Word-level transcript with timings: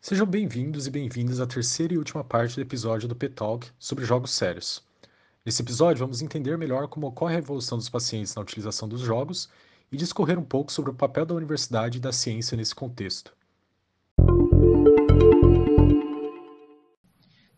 Sejam 0.00 0.24
bem-vindos 0.24 0.86
e 0.86 0.90
bem-vindas 0.90 1.38
à 1.38 1.46
terceira 1.46 1.92
e 1.92 1.98
última 1.98 2.24
parte 2.24 2.54
do 2.54 2.62
episódio 2.62 3.06
do 3.06 3.14
P-Talk 3.14 3.70
sobre 3.78 4.06
jogos 4.06 4.30
sérios. 4.30 4.82
Nesse 5.44 5.60
episódio, 5.60 6.00
vamos 6.00 6.22
entender 6.22 6.56
melhor 6.56 6.88
como 6.88 7.08
ocorre 7.08 7.34
a 7.34 7.38
evolução 7.40 7.76
dos 7.76 7.90
pacientes 7.90 8.34
na 8.34 8.40
utilização 8.40 8.88
dos 8.88 9.02
jogos 9.02 9.50
e 9.92 9.98
discorrer 9.98 10.38
um 10.38 10.44
pouco 10.44 10.72
sobre 10.72 10.92
o 10.92 10.94
papel 10.94 11.26
da 11.26 11.34
universidade 11.34 11.98
e 11.98 12.00
da 12.00 12.10
ciência 12.10 12.56
nesse 12.56 12.74
contexto. 12.74 13.36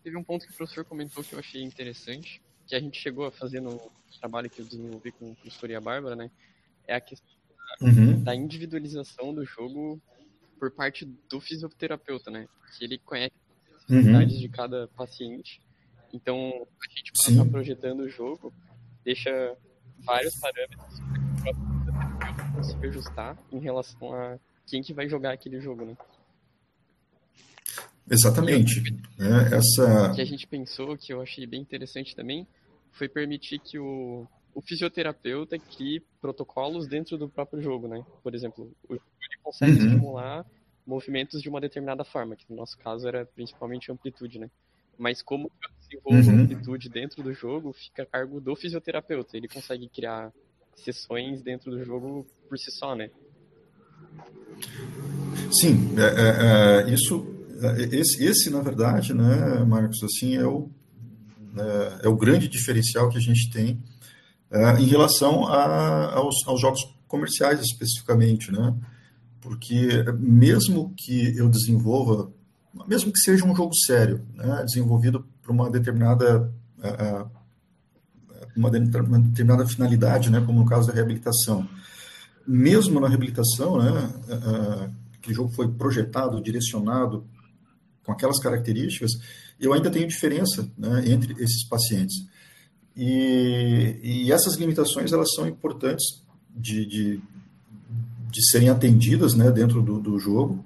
Teve 0.03 0.17
um 0.17 0.25
ponto 0.25 0.45
que 0.45 0.53
o 0.53 0.57
professor 0.57 0.85
comentou 0.85 1.23
que 1.23 1.35
eu 1.35 1.39
achei 1.39 1.63
interessante, 1.63 2.43
que 2.73 2.77
a 2.77 2.81
gente 2.81 2.99
chegou 2.99 3.27
a 3.27 3.31
fazer 3.31 3.61
no 3.61 3.79
trabalho 4.19 4.49
que 4.49 4.63
eu 4.63 4.65
desenvolvi 4.65 5.13
com 5.13 5.31
o 5.31 5.37
professor 5.37 5.69
e 5.69 5.75
a 5.75 5.81
Bárbara, 5.81 6.17
né? 6.17 6.31
É 6.89 6.95
a 6.95 7.01
questão 7.03 7.29
uhum. 7.83 8.23
da 8.23 8.35
individualização 8.35 9.35
do 9.35 9.45
jogo 9.45 10.01
por 10.59 10.71
parte 10.71 11.05
do 11.05 11.39
fisioterapeuta, 11.39 12.31
né? 12.31 12.49
Que 12.75 12.85
ele 12.87 12.97
conhece 12.97 13.35
as 13.77 13.91
necessidades 13.91 14.37
uhum. 14.37 14.41
de 14.41 14.49
cada 14.49 14.89
paciente. 14.89 15.61
Então, 16.15 16.39
a 16.39 16.89
gente, 16.89 17.13
quando 17.15 17.41
está 17.41 17.45
projetando 17.45 18.01
o 18.01 18.09
jogo, 18.09 18.51
deixa 19.05 19.55
vários 19.99 20.35
parâmetros 20.37 20.99
para 21.43 21.53
que 21.53 21.61
o 21.61 21.79
fisioterapeuta 21.79 22.53
consiga 22.55 22.89
ajustar 22.89 23.39
em 23.53 23.59
relação 23.59 24.15
a 24.15 24.39
quem 24.67 24.83
que 24.83 24.95
vai 24.95 25.07
jogar 25.11 25.33
aquele 25.33 25.61
jogo, 25.61 25.85
né? 25.85 25.95
Exatamente. 28.11 28.83
É, 29.19 29.57
essa... 29.57 30.11
O 30.11 30.15
que 30.15 30.23
a 30.23 30.25
gente 30.25 30.47
pensou, 30.47 30.97
que 30.97 31.13
eu 31.13 31.21
achei 31.21 31.47
bem 31.47 31.61
interessante 31.61 32.17
também, 32.17 32.47
foi 32.93 33.09
permitir 33.09 33.59
que 33.59 33.79
o, 33.79 34.27
o 34.55 34.63
fisioterapeuta 34.63 35.59
crie 35.59 36.03
protocolos 36.21 36.87
dentro 36.87 37.17
do 37.19 37.29
próprio 37.29 37.63
jogo, 37.63 37.89
né? 37.89 38.05
Por 38.23 38.35
exemplo, 38.35 38.71
o 38.89 38.95
jogo 38.95 39.07
ele 39.21 39.41
consegue 39.43 39.73
uhum. 39.73 39.87
estimular 39.87 40.47
movimentos 40.87 41.41
de 41.41 41.49
uma 41.49 41.61
determinada 41.61 42.05
forma, 42.05 42.37
que 42.37 42.45
no 42.51 42.57
nosso 42.57 42.77
caso 42.79 43.07
era 43.07 43.25
principalmente 43.25 43.91
amplitude, 43.91 44.39
né? 44.39 44.51
Mas 44.99 45.23
como 45.23 45.51
eu 45.63 45.71
desenvolvo 45.79 46.31
uhum. 46.31 46.45
amplitude 46.45 46.89
dentro 46.89 47.23
do 47.23 47.33
jogo, 47.33 47.73
fica 47.73 48.03
a 48.03 48.07
cargo 48.07 48.41
do 48.41 48.55
fisioterapeuta. 48.55 49.37
Ele 49.37 49.49
consegue 49.49 49.89
criar 49.89 50.33
sessões 50.77 51.43
dentro 51.43 51.71
do 51.71 51.85
jogo 51.85 52.27
por 52.49 52.59
si 52.59 52.71
só, 52.73 52.95
né? 52.95 53.11
Sim, 55.51 55.95
é, 55.99 56.85
é, 56.85 56.91
é 56.91 56.95
isso 56.95 57.43
esse, 57.93 58.25
esse, 58.25 58.51
na 58.51 58.61
verdade, 58.61 59.15
né, 59.15 59.65
Marcos, 59.65 60.03
assim, 60.03 60.35
é 60.37 60.45
o, 60.45 60.69
é, 61.57 62.07
é 62.07 62.09
o 62.09 62.17
grande 62.17 62.49
diferencial 62.49 63.09
que 63.09 63.19
a 63.19 63.21
gente 63.21 63.51
tem 63.51 63.83
é, 64.51 64.81
em 64.81 64.87
relação 64.87 65.47
a, 65.47 66.15
aos, 66.15 66.47
aos, 66.47 66.61
jogos 66.61 66.81
comerciais 67.07 67.61
especificamente, 67.61 68.51
né? 68.51 68.75
Porque 69.41 70.05
mesmo 70.19 70.95
que 70.97 71.37
eu 71.37 71.49
desenvolva, 71.49 72.31
mesmo 72.87 73.13
que 73.13 73.19
seja 73.19 73.45
um 73.45 73.55
jogo 73.55 73.75
sério, 73.75 74.25
né, 74.35 74.63
desenvolvido 74.65 75.27
para 75.43 75.53
uma 75.53 75.69
determinada 75.69 76.53
uma 78.57 78.71
determinada 78.71 79.67
finalidade, 79.67 80.31
né, 80.31 80.43
como 80.45 80.61
no 80.61 80.67
caso 80.67 80.89
da 80.89 80.93
reabilitação, 80.93 81.67
mesmo 82.47 83.01
na 83.01 83.09
reabilitação, 83.09 83.79
né, 83.79 84.13
que 85.23 85.31
o 85.31 85.35
jogo 85.35 85.51
foi 85.51 85.69
projetado, 85.69 86.43
direcionado 86.43 87.25
com 88.05 88.13
aquelas 88.13 88.39
características, 88.39 89.13
eu 89.63 89.73
ainda 89.73 89.91
tenho 89.91 90.09
diferença 90.09 90.69
né, 90.77 91.05
entre 91.07 91.33
esses 91.41 91.67
pacientes. 91.69 92.27
E, 92.97 93.97
e, 94.03 94.33
essas 94.33 94.57
limitações 94.57 95.13
elas 95.13 95.33
são 95.35 95.47
importantes 95.47 96.21
de, 96.51 96.85
de, 96.85 97.21
de 98.29 98.51
serem 98.51 98.69
atendidas 98.69 99.35
né, 99.35 99.51
dentro 99.53 99.81
do, 99.81 100.01
do, 100.01 100.19
jogo. 100.19 100.63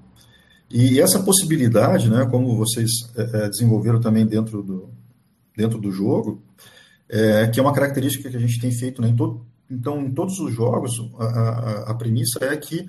E 0.68 0.98
essa 0.98 1.22
possibilidade, 1.22 2.08
né, 2.08 2.26
como 2.26 2.56
vocês 2.56 2.90
é, 3.14 3.48
desenvolveram 3.50 4.00
também 4.00 4.26
dentro 4.26 4.62
do, 4.62 4.88
dentro 5.54 5.78
do 5.78 5.92
jogo, 5.92 6.42
é, 7.08 7.46
que 7.48 7.60
é 7.60 7.62
uma 7.62 7.74
característica 7.74 8.30
que 8.30 8.36
a 8.36 8.40
gente 8.40 8.58
tem 8.58 8.72
feito 8.72 9.00
né, 9.02 9.08
em 9.08 9.14
todo, 9.14 9.46
então 9.70 10.00
em 10.00 10.10
todos 10.10 10.40
os 10.40 10.52
jogos, 10.52 10.92
a, 11.18 11.24
a, 11.24 11.90
a 11.90 11.94
premissa 11.94 12.38
é 12.42 12.56
que 12.56 12.86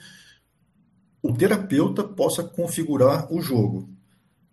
o 1.22 1.34
terapeuta 1.34 2.04
possa 2.04 2.44
configurar 2.44 3.31
o 3.31 3.42
jogo 3.42 3.97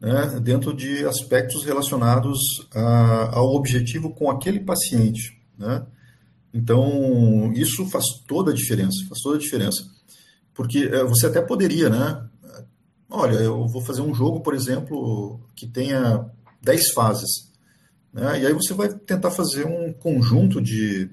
né, 0.04 0.38
dentro 0.38 0.75
de 0.76 1.06
aspectos 1.06 1.65
relacionados 1.65 2.38
a, 2.75 3.37
ao 3.37 3.54
objetivo 3.54 4.10
com 4.10 4.31
aquele 4.31 4.60
paciente. 4.60 5.41
Né? 5.59 5.82
Então, 6.53 7.50
isso 7.54 7.87
faz 7.87 8.04
toda 8.28 8.50
a 8.50 8.54
diferença, 8.54 9.06
faz 9.09 9.20
toda 9.22 9.37
a 9.37 9.41
diferença. 9.41 9.82
Porque 10.53 10.91
é, 10.92 11.03
você 11.04 11.26
até 11.26 11.41
poderia, 11.41 11.88
né? 11.88 12.22
Olha, 13.09 13.37
eu 13.37 13.66
vou 13.66 13.81
fazer 13.81 14.03
um 14.03 14.15
jogo, 14.15 14.41
por 14.41 14.54
exemplo, 14.54 15.41
que 15.54 15.66
tenha 15.66 16.26
10 16.62 16.92
fases. 16.92 17.50
Né? 18.12 18.42
E 18.42 18.47
aí 18.47 18.53
você 18.53 18.75
vai 18.75 18.88
tentar 18.91 19.31
fazer 19.31 19.65
um 19.65 19.91
conjunto 19.92 20.60
de, 20.60 21.09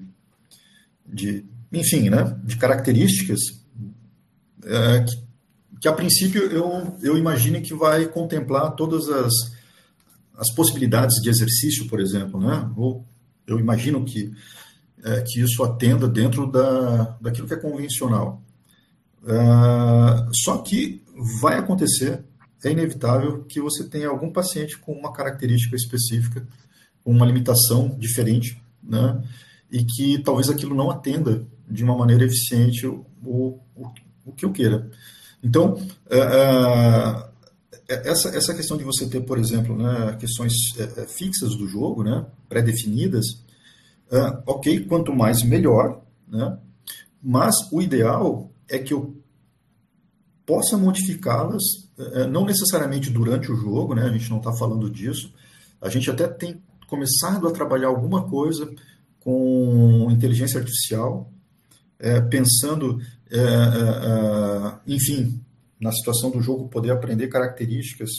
de 1.06 1.44
enfim, 1.72 2.10
né? 2.10 2.36
de 2.44 2.56
características 2.56 3.40
é, 4.64 5.00
que 5.04 5.31
que 5.82 5.88
a 5.88 5.92
princípio 5.92 6.44
eu, 6.44 6.96
eu 7.02 7.18
imagino 7.18 7.60
que 7.60 7.74
vai 7.74 8.06
contemplar 8.06 8.76
todas 8.76 9.08
as, 9.08 9.32
as 10.38 10.48
possibilidades 10.54 11.20
de 11.20 11.28
exercício, 11.28 11.88
por 11.88 11.98
exemplo, 11.98 12.40
né? 12.40 12.70
Ou 12.76 13.04
eu 13.48 13.58
imagino 13.58 14.04
que, 14.04 14.32
é, 15.02 15.22
que 15.22 15.40
isso 15.40 15.60
atenda 15.64 16.06
dentro 16.06 16.46
da, 16.46 17.16
daquilo 17.20 17.48
que 17.48 17.54
é 17.54 17.56
convencional. 17.56 18.40
Uh, 19.24 20.30
só 20.44 20.58
que 20.58 21.02
vai 21.40 21.58
acontecer, 21.58 22.22
é 22.62 22.70
inevitável, 22.70 23.42
que 23.42 23.60
você 23.60 23.82
tenha 23.82 24.06
algum 24.06 24.30
paciente 24.30 24.78
com 24.78 24.92
uma 24.92 25.12
característica 25.12 25.74
específica, 25.74 26.46
uma 27.04 27.26
limitação 27.26 27.88
diferente, 27.98 28.62
né? 28.80 29.20
E 29.68 29.84
que 29.84 30.22
talvez 30.22 30.48
aquilo 30.48 30.76
não 30.76 30.92
atenda 30.92 31.44
de 31.68 31.82
uma 31.82 31.98
maneira 31.98 32.24
eficiente 32.24 32.86
o, 32.86 33.04
o, 33.24 33.58
o 34.24 34.30
que 34.30 34.44
eu 34.44 34.52
queira. 34.52 34.88
Então, 35.42 35.76
é, 36.08 36.18
é, 37.88 38.08
essa, 38.08 38.28
essa 38.28 38.54
questão 38.54 38.76
de 38.76 38.84
você 38.84 39.06
ter, 39.06 39.20
por 39.22 39.38
exemplo, 39.38 39.76
né, 39.76 40.16
questões 40.18 40.52
é, 40.78 41.06
fixas 41.06 41.56
do 41.56 41.66
jogo, 41.66 42.04
né, 42.04 42.24
pré-definidas, 42.48 43.42
ok, 44.46 44.80
quanto 44.80 45.14
mais 45.14 45.42
melhor, 45.42 46.02
né, 46.28 46.58
mas 47.22 47.54
o 47.72 47.80
ideal 47.80 48.50
é 48.68 48.78
que 48.78 48.92
eu 48.92 49.16
possa 50.44 50.76
modificá-las, 50.76 51.62
não 52.30 52.44
necessariamente 52.44 53.08
durante 53.08 53.50
o 53.50 53.56
jogo, 53.56 53.94
né, 53.94 54.02
a 54.02 54.12
gente 54.12 54.28
não 54.28 54.36
está 54.36 54.52
falando 54.52 54.90
disso, 54.90 55.32
a 55.80 55.88
gente 55.88 56.10
até 56.10 56.28
tem 56.28 56.62
começado 56.86 57.48
a 57.48 57.52
trabalhar 57.52 57.88
alguma 57.88 58.28
coisa 58.28 58.70
com 59.18 60.08
inteligência 60.10 60.60
artificial, 60.60 61.32
é, 62.02 62.20
pensando 62.20 63.00
é, 63.30 63.38
é, 63.38 63.40
é, 63.40 64.78
enfim, 64.86 65.40
na 65.80 65.92
situação 65.92 66.30
do 66.30 66.42
jogo, 66.42 66.68
poder 66.68 66.90
aprender 66.90 67.28
características 67.28 68.10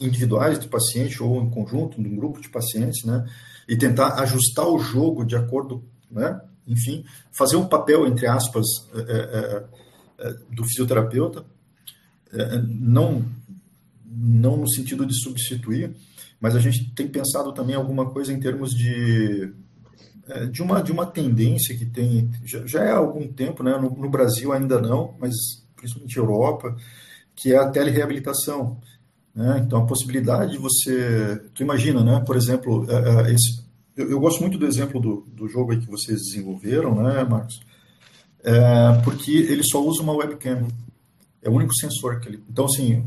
individuais 0.00 0.58
do 0.58 0.68
paciente 0.68 1.20
ou 1.20 1.42
em 1.42 1.50
conjunto, 1.50 2.00
num 2.00 2.16
grupo 2.16 2.40
de 2.40 2.48
pacientes, 2.48 3.04
né? 3.04 3.28
E 3.68 3.76
tentar 3.76 4.14
ajustar 4.20 4.66
o 4.66 4.78
jogo 4.78 5.24
de 5.24 5.36
acordo, 5.36 5.84
né? 6.10 6.40
Enfim, 6.66 7.04
fazer 7.36 7.56
um 7.56 7.66
papel, 7.66 8.06
entre 8.06 8.26
aspas, 8.26 8.64
é, 8.94 9.66
é, 10.18 10.32
do 10.54 10.64
fisioterapeuta, 10.64 11.44
não, 12.66 13.24
não 14.04 14.56
no 14.56 14.68
sentido 14.68 15.06
de 15.06 15.14
substituir, 15.14 15.94
mas 16.40 16.54
a 16.54 16.60
gente 16.60 16.92
tem 16.94 17.08
pensado 17.08 17.52
também 17.52 17.74
alguma 17.74 18.10
coisa 18.10 18.32
em 18.32 18.38
termos 18.38 18.70
de 18.70 19.52
de 20.50 20.62
uma, 20.62 20.82
de 20.82 20.92
uma 20.92 21.06
tendência 21.06 21.76
que 21.76 21.86
tem, 21.86 22.30
já, 22.44 22.66
já 22.66 22.84
é 22.84 22.90
há 22.90 22.98
algum 22.98 23.26
tempo, 23.28 23.62
né? 23.62 23.76
no, 23.78 23.90
no 23.90 24.10
Brasil 24.10 24.52
ainda 24.52 24.80
não, 24.80 25.14
mas 25.18 25.34
principalmente 25.74 26.16
Europa, 26.16 26.76
que 27.34 27.52
é 27.52 27.56
a 27.56 27.70
telereabilitação. 27.70 28.78
Né? 29.34 29.62
Então, 29.64 29.82
a 29.82 29.86
possibilidade 29.86 30.52
de 30.52 30.58
você. 30.58 31.40
Tu 31.54 31.62
imagina, 31.62 32.02
né? 32.02 32.22
por 32.26 32.36
exemplo, 32.36 32.86
é, 32.90 33.30
é, 33.30 33.32
esse, 33.32 33.62
eu, 33.96 34.10
eu, 34.10 34.20
gosto 34.20 34.40
muito 34.40 34.56
do 34.56 34.66
exemplo 34.66 35.00
do, 35.00 35.26
do 35.32 35.48
jogo 35.48 35.76
que 35.78 35.90
vocês 35.90 36.20
desenvolveram, 36.22 36.94
né, 37.02 37.24
Marcos? 37.24 37.60
É, 38.44 39.00
porque 39.04 39.32
ele 39.32 39.64
só 39.64 39.84
usa 39.84 40.02
uma 40.02 40.12
webcam. 40.12 40.68
É 41.42 41.48
o 41.48 41.52
único 41.52 41.74
sensor 41.74 42.20
que 42.20 42.28
ele. 42.28 42.42
Então, 42.48 42.64
assim, 42.66 43.04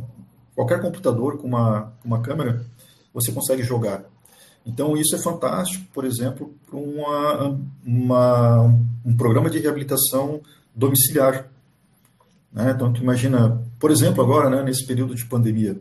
qualquer 0.54 0.82
computador 0.82 1.38
com 1.38 1.48
uma, 1.48 1.94
com 2.02 2.08
uma 2.08 2.22
câmera, 2.22 2.66
você 3.14 3.32
consegue 3.32 3.64
jogar. 3.64 4.04
Então, 4.66 4.96
isso 4.96 5.16
é 5.16 5.20
fantástico, 5.20 5.86
por 5.94 6.06
exemplo, 6.06 6.54
para 6.66 6.78
um 9.06 9.18
programa 9.18 9.50
de 9.50 9.60
reabilitação 9.60 10.42
domiciliar. 10.76 11.48
Né? 12.52 12.72
Então, 12.72 12.94
tu 12.94 13.02
imagina, 13.02 13.62
por 13.80 13.92
exemplo, 13.92 14.24
agora, 14.24 14.50
né, 14.50 14.64
nesse 14.64 14.86
período 14.86 15.16
de 15.16 15.26
pandemia, 15.26 15.80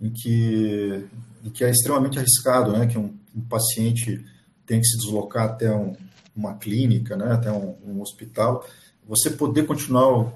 em 0.00 0.10
que, 0.10 1.04
em 1.44 1.50
que 1.50 1.64
é 1.64 1.70
extremamente 1.70 2.18
arriscado 2.18 2.72
né, 2.72 2.86
que 2.86 2.98
um, 2.98 3.14
um 3.34 3.40
paciente 3.42 4.24
tem 4.66 4.80
que 4.80 4.86
se 4.86 4.98
deslocar 4.98 5.46
até 5.46 5.74
um, 5.74 5.96
uma 6.34 6.54
clínica, 6.54 7.16
né, 7.16 7.32
até 7.32 7.50
um, 7.50 7.76
um, 7.84 8.00
hospital, 8.00 8.64
você 9.06 9.30
poder 9.30 9.66
continuar 9.66 10.08
o 10.08 10.32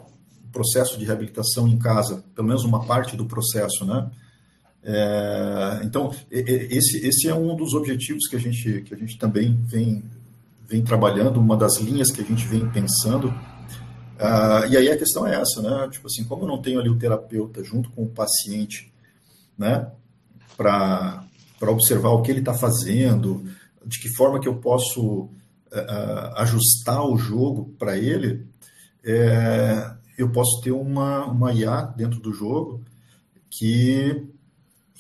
processo 0.53 0.99
de 0.99 1.05
reabilitação 1.05 1.69
em 1.69 1.79
casa, 1.79 2.25
pelo 2.35 2.49
menos 2.49 2.65
uma 2.65 2.85
parte 2.85 3.17
do 3.17 3.27
processo, 3.27 3.85
né? 3.85 4.11
É, 4.87 5.81
então, 5.83 6.15
esse, 6.31 6.99
esse 7.07 7.29
é 7.29 7.35
um 7.35 7.57
dos 7.57 7.73
objetivos 7.73 8.29
que 8.29 8.37
a 8.37 8.39
gente, 8.39 8.83
que 8.83 8.95
a 8.95 8.97
gente 8.97 9.19
também 9.19 9.55
vem, 9.65 10.05
vem 10.69 10.83
trabalhando, 10.83 11.41
uma 11.41 11.57
das 11.57 11.81
linhas 11.81 12.11
que 12.11 12.21
a 12.21 12.25
gente 12.25 12.47
vem 12.47 12.69
pensando. 12.71 13.33
Ah, 14.19 14.67
e 14.69 14.77
aí 14.77 14.91
a 14.91 14.97
questão 14.97 15.27
é 15.27 15.41
essa, 15.41 15.63
né? 15.63 15.89
Tipo 15.91 16.07
assim, 16.07 16.25
como 16.25 16.45
eu 16.45 16.49
não 16.49 16.61
tenho 16.61 16.79
ali 16.79 16.91
o 16.91 16.99
terapeuta 16.99 17.65
junto 17.65 17.91
com 17.91 18.05
o 18.05 18.09
paciente, 18.09 18.93
né? 19.57 19.91
Para 20.57 21.25
observar 21.63 22.11
o 22.11 22.23
que 22.23 22.31
ele 22.31 22.41
está 22.41 22.55
fazendo, 22.55 23.45
de 23.85 23.99
que 23.99 24.15
forma 24.15 24.39
que 24.39 24.49
eu 24.49 24.57
posso 24.57 25.31
uh, 25.73 26.37
ajustar 26.37 27.05
o 27.05 27.17
jogo 27.17 27.75
para 27.79 27.97
ele, 27.97 28.47
é, 29.03 29.95
eu 30.17 30.31
posso 30.31 30.61
ter 30.63 30.73
uma, 30.73 31.27
uma 31.27 31.53
IA 31.53 31.83
dentro 31.97 32.21
do 32.21 32.33
jogo 32.33 32.83
que, 33.51 34.27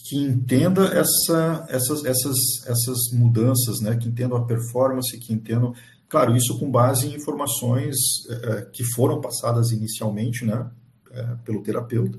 que 0.07 0.17
entenda 0.17 0.85
essa, 0.89 1.67
essas, 1.69 2.05
essas, 2.05 2.37
essas 2.67 2.99
mudanças, 3.13 3.81
né? 3.81 3.97
que 3.97 4.09
entenda 4.09 4.37
a 4.37 4.45
performance, 4.45 5.19
que 5.19 5.33
entenda. 5.33 5.73
Claro, 6.09 6.37
isso 6.37 6.59
com 6.59 6.71
base 6.71 7.09
em 7.09 7.15
informações 7.15 7.97
uh, 8.29 8.71
que 8.71 8.85
foram 8.85 9.21
passadas 9.21 9.71
inicialmente 9.73 10.45
né? 10.45 10.71
Uh, 11.11 11.39
pelo 11.45 11.63
terapeuta, 11.63 12.19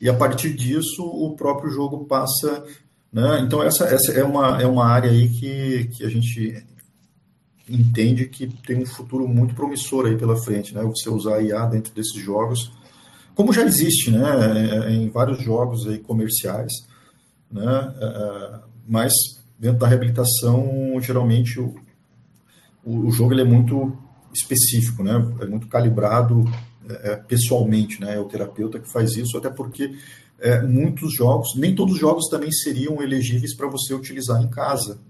e 0.00 0.08
a 0.08 0.14
partir 0.14 0.54
disso 0.54 1.02
o 1.02 1.34
próprio 1.34 1.70
jogo 1.70 2.04
passa 2.04 2.62
né? 3.14 3.40
Então, 3.46 3.62
essa, 3.62 3.84
essa 3.84 4.10
é, 4.10 4.24
uma, 4.24 4.60
é 4.60 4.66
uma 4.66 4.84
área 4.86 5.08
aí 5.08 5.28
que, 5.28 5.84
que 5.96 6.04
a 6.04 6.08
gente 6.08 6.66
entende 7.70 8.26
que 8.26 8.48
tem 8.66 8.82
um 8.82 8.86
futuro 8.86 9.28
muito 9.28 9.54
promissor 9.54 10.06
aí 10.06 10.16
pela 10.16 10.36
frente, 10.36 10.74
né? 10.74 10.82
Você 10.82 11.08
usar 11.08 11.40
IA 11.40 11.64
dentro 11.66 11.94
desses 11.94 12.20
jogos, 12.20 12.72
como 13.36 13.52
já 13.52 13.62
existe, 13.62 14.10
né? 14.10 14.90
Em 14.90 15.08
vários 15.10 15.40
jogos 15.40 15.86
aí 15.86 16.00
comerciais, 16.00 16.72
né? 17.54 17.94
É, 18.00 18.04
é, 18.04 18.60
mas 18.86 19.12
dentro 19.58 19.78
da 19.78 19.86
reabilitação, 19.86 21.00
geralmente 21.00 21.60
o, 21.60 21.74
o 22.84 23.10
jogo 23.12 23.32
é 23.38 23.44
muito 23.44 23.96
específico, 24.34 25.04
né? 25.04 25.12
É 25.40 25.46
muito 25.46 25.68
calibrado 25.68 26.44
é, 26.88 27.16
pessoalmente, 27.16 28.00
né? 28.00 28.16
É 28.16 28.20
o 28.20 28.24
terapeuta 28.24 28.80
que 28.80 28.90
faz 28.90 29.16
isso, 29.16 29.38
até 29.38 29.48
porque 29.48 29.94
é, 30.40 30.60
muitos 30.60 31.14
jogos, 31.14 31.54
nem 31.56 31.74
todos 31.74 31.94
os 31.94 32.00
jogos 32.00 32.28
também 32.28 32.50
seriam 32.50 33.00
elegíveis 33.00 33.56
para 33.56 33.68
você 33.68 33.94
utilizar 33.94 34.42
em 34.42 34.48
casa. 34.48 35.00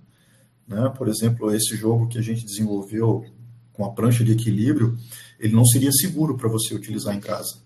Né? 0.68 0.92
Por 0.96 1.08
exemplo, 1.08 1.52
esse 1.54 1.76
jogo 1.76 2.06
que 2.08 2.18
a 2.18 2.22
gente 2.22 2.44
desenvolveu 2.44 3.24
com 3.72 3.84
a 3.84 3.90
prancha 3.90 4.22
de 4.22 4.32
equilíbrio, 4.32 4.96
ele 5.40 5.54
não 5.54 5.64
seria 5.64 5.90
seguro 5.90 6.36
para 6.36 6.48
você 6.48 6.74
utilizar 6.74 7.16
em 7.16 7.20
casa, 7.20 7.56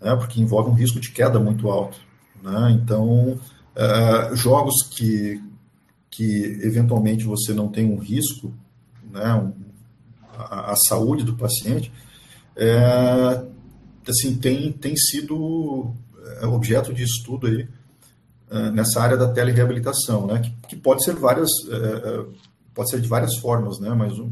né? 0.00 0.14
porque 0.16 0.40
envolve 0.40 0.70
um 0.70 0.74
risco 0.74 1.00
de 1.00 1.10
queda 1.10 1.38
muito 1.38 1.70
alto. 1.70 1.98
Né? 2.42 2.78
Então, 2.82 3.38
é, 3.80 4.36
jogos 4.36 4.82
que, 4.90 5.42
que 6.10 6.58
eventualmente 6.62 7.24
você 7.24 7.54
não 7.54 7.68
tem 7.68 7.86
um 7.90 7.96
risco, 7.98 8.52
né? 9.10 9.34
Um, 9.34 9.52
a, 10.36 10.72
a, 10.72 10.76
saúde 10.76 11.24
do 11.24 11.34
paciente, 11.34 11.90
é, 12.56 13.42
assim, 14.06 14.36
tem, 14.36 14.70
tem 14.72 14.94
sido 14.96 15.94
é 16.42 16.46
objeto 16.46 16.92
de 16.92 17.02
estudo 17.02 17.46
aí 17.46 17.66
é, 18.50 18.70
nessa 18.70 19.00
área 19.00 19.16
da 19.16 19.32
telereabilitação, 19.32 20.26
né? 20.26 20.40
Que, 20.40 20.68
que 20.68 20.76
pode 20.76 21.02
ser 21.02 21.14
várias 21.14 21.50
é, 21.70 21.76
é, 21.76 22.26
pode 22.74 22.90
ser 22.90 23.00
de 23.00 23.08
várias 23.08 23.36
formas, 23.38 23.78
né? 23.80 23.90
Mas 23.94 24.12
o, 24.18 24.30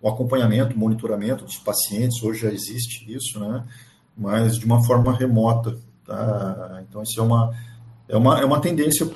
o 0.00 0.08
acompanhamento, 0.08 0.74
o 0.74 0.78
monitoramento 0.78 1.44
dos 1.44 1.56
pacientes 1.58 2.20
hoje 2.20 2.40
já 2.40 2.50
existe 2.52 3.12
isso, 3.12 3.38
né? 3.38 3.64
Mas 4.16 4.58
de 4.58 4.66
uma 4.66 4.84
forma 4.84 5.16
remota, 5.16 5.78
tá? 6.04 6.82
Então 6.88 7.00
isso 7.02 7.20
é 7.20 7.22
uma 7.22 7.52
é 8.12 8.16
uma 8.16 8.40
é 8.40 8.44
uma 8.44 8.60
tendência 8.60 9.10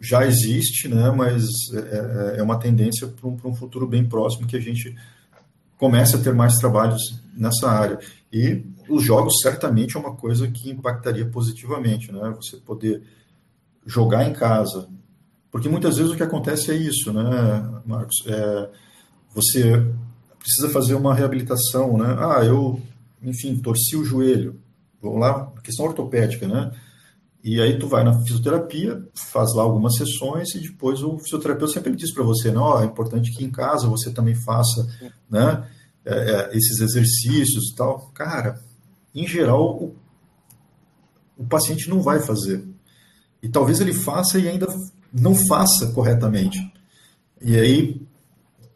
já 0.00 0.24
existe, 0.24 0.88
né? 0.88 1.10
Mas 1.10 1.44
é, 1.74 2.36
é 2.38 2.42
uma 2.42 2.58
tendência 2.58 3.06
para 3.06 3.28
um, 3.28 3.36
um 3.44 3.54
futuro 3.54 3.86
bem 3.86 4.08
próximo 4.08 4.46
que 4.46 4.56
a 4.56 4.60
gente 4.60 4.96
comece 5.76 6.14
a 6.14 6.18
ter 6.18 6.32
mais 6.32 6.54
trabalhos 6.56 7.20
nessa 7.36 7.68
área. 7.68 7.98
E 8.32 8.64
os 8.88 9.02
jogos 9.02 9.40
certamente 9.42 9.96
é 9.96 10.00
uma 10.00 10.14
coisa 10.14 10.48
que 10.48 10.70
impactaria 10.70 11.26
positivamente, 11.26 12.12
né? 12.12 12.32
Você 12.36 12.56
poder 12.58 13.02
jogar 13.84 14.28
em 14.28 14.32
casa. 14.32 14.88
Porque 15.50 15.68
muitas 15.68 15.96
vezes 15.96 16.12
o 16.12 16.16
que 16.16 16.22
acontece 16.22 16.70
é 16.70 16.74
isso, 16.74 17.12
né, 17.12 17.82
Marcos? 17.84 18.16
É, 18.26 18.70
você 19.34 19.84
precisa 20.38 20.70
fazer 20.70 20.94
uma 20.94 21.14
reabilitação, 21.14 21.98
né? 21.98 22.16
Ah, 22.18 22.44
eu, 22.44 22.80
enfim, 23.20 23.56
torci 23.56 23.96
o 23.96 24.04
joelho. 24.04 24.60
Vamos 25.02 25.18
lá, 25.18 25.52
questão 25.64 25.86
ortopédica, 25.86 26.46
né? 26.46 26.70
E 27.42 27.60
aí 27.60 27.78
tu 27.78 27.86
vai 27.86 28.04
na 28.04 28.20
fisioterapia, 28.22 29.02
faz 29.14 29.54
lá 29.54 29.62
algumas 29.62 29.96
sessões 29.96 30.54
e 30.54 30.60
depois 30.60 31.02
o 31.02 31.18
fisioterapeuta 31.18 31.72
sempre 31.72 31.96
diz 31.96 32.12
para 32.12 32.22
você, 32.22 32.50
não, 32.50 32.78
é 32.80 32.84
importante 32.84 33.32
que 33.34 33.44
em 33.44 33.50
casa 33.50 33.88
você 33.88 34.10
também 34.10 34.34
faça, 34.34 34.86
né? 35.28 35.66
É, 36.04 36.14
é, 36.14 36.56
esses 36.56 36.80
exercícios 36.80 37.70
e 37.70 37.74
tal, 37.74 38.10
cara, 38.14 38.58
em 39.14 39.26
geral, 39.26 39.82
o, 39.82 39.96
o 41.36 41.46
paciente 41.46 41.88
não 41.88 42.02
vai 42.02 42.20
fazer. 42.20 42.66
E 43.42 43.48
talvez 43.48 43.80
ele 43.80 43.92
faça 43.92 44.38
e 44.38 44.48
ainda 44.48 44.66
não 45.12 45.34
faça 45.34 45.92
corretamente. 45.92 46.58
E 47.40 47.56
aí 47.56 48.06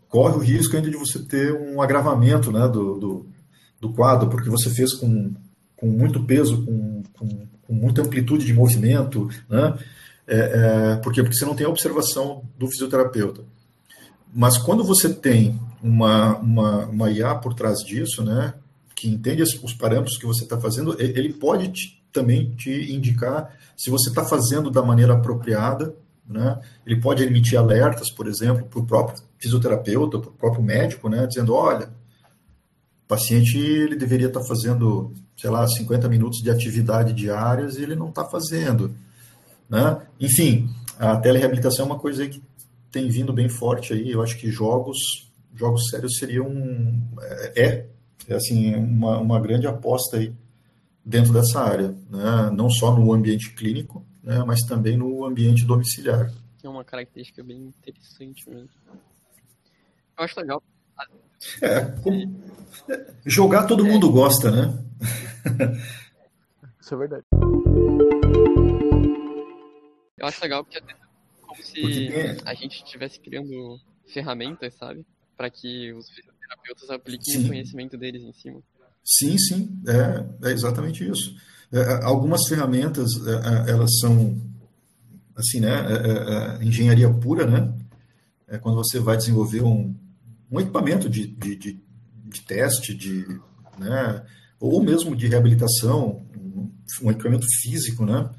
corre 0.08 0.36
o 0.36 0.40
risco 0.40 0.76
ainda 0.76 0.90
de 0.90 0.96
você 0.96 1.18
ter 1.18 1.52
um 1.52 1.82
agravamento 1.82 2.50
né, 2.52 2.68
do, 2.68 2.98
do, 2.98 3.26
do 3.80 3.92
quadro, 3.92 4.28
porque 4.28 4.48
você 4.48 4.70
fez 4.70 4.94
com, 4.94 5.34
com 5.76 5.86
muito 5.86 6.24
peso, 6.24 6.64
com, 6.64 7.02
com, 7.12 7.48
com 7.66 7.72
muita 7.74 8.02
amplitude 8.02 8.44
de 8.44 8.52
movimento, 8.52 9.28
né? 9.48 9.76
É, 10.26 10.36
é, 10.36 10.96
porque, 10.96 11.22
porque 11.22 11.36
você 11.36 11.44
não 11.44 11.54
tem 11.54 11.66
a 11.66 11.70
observação 11.70 12.42
do 12.58 12.66
fisioterapeuta. 12.68 13.42
Mas 14.34 14.56
quando 14.56 14.82
você 14.82 15.12
tem 15.12 15.60
uma, 15.82 16.38
uma, 16.38 16.86
uma 16.86 17.10
IA 17.10 17.34
por 17.34 17.52
trás 17.52 17.80
disso, 17.80 18.24
né, 18.24 18.54
que 18.94 19.08
entende 19.08 19.42
os 19.42 19.74
parâmetros 19.74 20.16
que 20.16 20.24
você 20.24 20.44
está 20.44 20.58
fazendo, 20.58 20.96
ele 20.98 21.32
pode 21.32 21.68
te, 21.68 22.02
também 22.10 22.54
te 22.54 22.92
indicar 22.92 23.54
se 23.76 23.90
você 23.90 24.08
está 24.08 24.24
fazendo 24.24 24.70
da 24.70 24.82
maneira 24.82 25.14
apropriada, 25.14 25.94
né? 26.26 26.58
Ele 26.86 27.00
pode 27.00 27.22
emitir 27.22 27.58
alertas, 27.58 28.10
por 28.10 28.26
exemplo, 28.26 28.64
para 28.66 28.80
o 28.80 28.86
próprio 28.86 29.22
fisioterapeuta, 29.38 30.18
para 30.18 30.30
o 30.30 30.32
próprio 30.32 30.62
médico, 30.62 31.08
né? 31.08 31.26
Dizendo, 31.26 31.52
olha, 31.54 31.86
o 31.86 33.06
paciente 33.06 33.58
ele 33.58 33.96
deveria 33.96 34.28
estar 34.28 34.40
tá 34.40 34.46
fazendo, 34.46 35.12
sei 35.36 35.50
lá, 35.50 35.66
50 35.66 36.08
minutos 36.08 36.40
de 36.40 36.50
atividade 36.50 37.12
diárias 37.12 37.76
e 37.76 37.82
ele 37.82 37.94
não 37.94 38.08
está 38.08 38.24
fazendo, 38.24 38.94
né? 39.68 40.00
Enfim, 40.20 40.68
a 40.98 41.16
telereabilitação 41.16 41.84
é 41.84 41.88
uma 41.88 41.98
coisa 41.98 42.26
que 42.28 42.42
tem 42.90 43.08
vindo 43.08 43.32
bem 43.32 43.48
forte 43.48 43.92
aí. 43.92 44.10
Eu 44.10 44.22
acho 44.22 44.38
que 44.38 44.50
jogos 44.50 44.98
jogos 45.54 45.88
sérios 45.88 46.18
seriam 46.18 46.50
é, 47.54 47.86
é 48.28 48.34
assim 48.34 48.74
uma, 48.74 49.18
uma 49.18 49.40
grande 49.40 49.66
aposta 49.66 50.16
aí 50.16 50.34
dentro 51.04 51.32
dessa 51.32 51.60
área, 51.60 51.94
né? 52.10 52.50
não 52.52 52.70
só 52.70 52.96
no 52.96 53.12
ambiente 53.12 53.52
clínico, 53.54 54.04
né? 54.22 54.42
mas 54.44 54.60
também 54.62 54.96
no 54.96 55.24
ambiente 55.24 55.64
domiciliar. 55.64 56.32
É 56.62 56.68
uma 56.68 56.82
característica 56.82 57.42
bem 57.44 57.66
interessante 57.78 58.48
mesmo. 58.48 58.70
Eu 60.16 60.24
acho 60.24 60.40
legal. 60.40 60.62
É, 61.62 61.94
jogar 63.26 63.66
todo 63.66 63.86
é. 63.86 63.90
mundo 63.90 64.10
gosta, 64.10 64.50
né? 64.50 64.84
Isso 66.80 66.94
é 66.94 66.96
verdade. 66.96 67.24
Eu 70.18 70.26
acho 70.26 70.42
legal 70.42 70.64
porque 70.64 70.78
é 70.78 70.96
como 71.42 71.62
se 71.62 72.40
a 72.44 72.54
gente 72.54 72.82
estivesse 72.84 73.20
criando 73.20 73.78
ferramentas, 74.06 74.74
sabe? 74.74 75.04
para 75.36 75.50
que 75.50 75.92
os 75.92 76.08
fisioterapeutas 76.10 76.90
apliquem 76.90 77.34
sim. 77.34 77.44
o 77.44 77.48
conhecimento 77.48 77.96
deles 77.96 78.22
em 78.22 78.32
cima. 78.32 78.60
Sim, 79.04 79.36
sim, 79.38 79.82
é, 79.86 80.48
é 80.48 80.52
exatamente 80.52 81.08
isso. 81.08 81.36
É, 81.72 81.78
é 81.78 82.04
algumas 82.04 82.46
ferramentas, 82.48 83.10
é, 83.26 83.30
é, 83.30 83.72
elas 83.72 83.98
são, 83.98 84.40
assim, 85.36 85.60
né, 85.60 85.70
é, 85.70 86.64
engenharia 86.64 87.10
pura, 87.12 87.46
né? 87.46 87.72
É 88.46 88.58
quando 88.58 88.76
você 88.76 88.98
vai 88.98 89.16
desenvolver 89.16 89.62
um, 89.62 89.94
um 90.54 90.60
equipamento 90.60 91.08
de, 91.08 91.26
de, 91.26 91.56
de, 91.56 91.80
de 92.26 92.40
teste, 92.42 92.94
de, 92.94 93.26
né, 93.76 94.24
ou 94.60 94.80
mesmo 94.80 95.16
de 95.16 95.26
reabilitação, 95.26 96.24
um, 97.02 97.10
equipamento 97.10 97.46
físico, 97.60 98.06
né? 98.06 98.30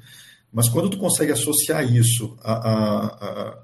Mas 0.50 0.68
quando 0.68 0.88
tu 0.88 0.96
consegue 0.96 1.32
associar 1.32 1.84
isso 1.84 2.34
a, 2.42 2.52
a, 2.52 3.06
a, 3.06 3.58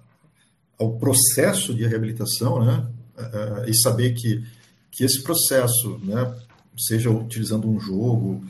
ao 0.78 0.98
processo 0.98 1.74
de 1.74 1.86
reabilitação, 1.86 2.62
né? 2.62 2.86
e 3.66 3.74
saber 3.74 4.14
que, 4.14 4.44
que 4.90 5.04
esse 5.04 5.22
processo, 5.22 5.98
né, 6.02 6.34
seja 6.76 7.10
utilizando 7.10 7.70
um 7.70 7.78
jogo, 7.78 8.44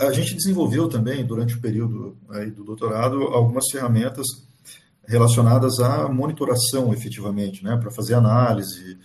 a 0.00 0.12
gente 0.12 0.34
desenvolveu 0.34 0.88
também, 0.88 1.24
durante 1.24 1.56
o 1.56 1.60
período 1.60 2.16
aí 2.30 2.50
do 2.50 2.62
doutorado, 2.62 3.22
algumas 3.24 3.64
ferramentas 3.70 4.26
relacionadas 5.10 5.80
à 5.80 6.08
monitoração, 6.08 6.94
efetivamente, 6.94 7.64
né, 7.64 7.76
para 7.76 7.90
fazer 7.90 8.14
análise, 8.14 8.96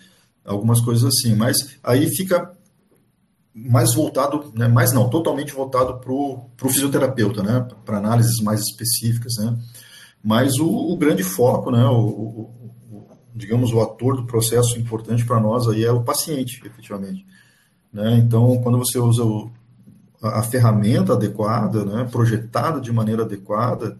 algumas 0.45 0.79
coisas 0.79 1.05
assim. 1.05 1.35
Mas 1.35 1.77
aí 1.83 2.07
fica 2.15 2.55
mais 3.53 3.93
voltado, 3.95 4.51
né, 4.55 4.67
mais 4.67 4.93
não, 4.93 5.09
totalmente 5.09 5.51
voltado 5.51 5.99
para 5.99 6.11
o 6.13 6.49
fisioterapeuta, 6.69 7.41
né, 7.41 7.67
para 7.83 7.97
análises 7.97 8.39
mais 8.41 8.61
específicas, 8.61 9.33
né. 9.39 9.57
Mas 10.23 10.59
o, 10.59 10.67
o 10.67 10.97
grande 10.97 11.23
foco, 11.23 11.71
né, 11.71 11.85
o, 11.85 11.99
o, 11.99 13.07
digamos, 13.33 13.73
o 13.73 13.81
ator 13.81 14.15
do 14.15 14.25
processo 14.25 14.79
importante 14.79 15.25
para 15.25 15.39
nós 15.39 15.67
aí 15.67 15.83
é 15.83 15.91
o 15.91 16.03
paciente, 16.03 16.61
efetivamente. 16.65 17.25
Né? 17.91 18.17
Então, 18.17 18.59
quando 18.61 18.77
você 18.77 18.99
usa 18.99 19.23
o, 19.23 19.51
a, 20.21 20.39
a, 20.39 20.43
ferramenta 20.43 21.13
adequada, 21.13 21.83
né, 21.85 22.07
projetada 22.11 22.79
de 22.79 22.91
maneira 22.91 23.23
adequada, 23.23 23.97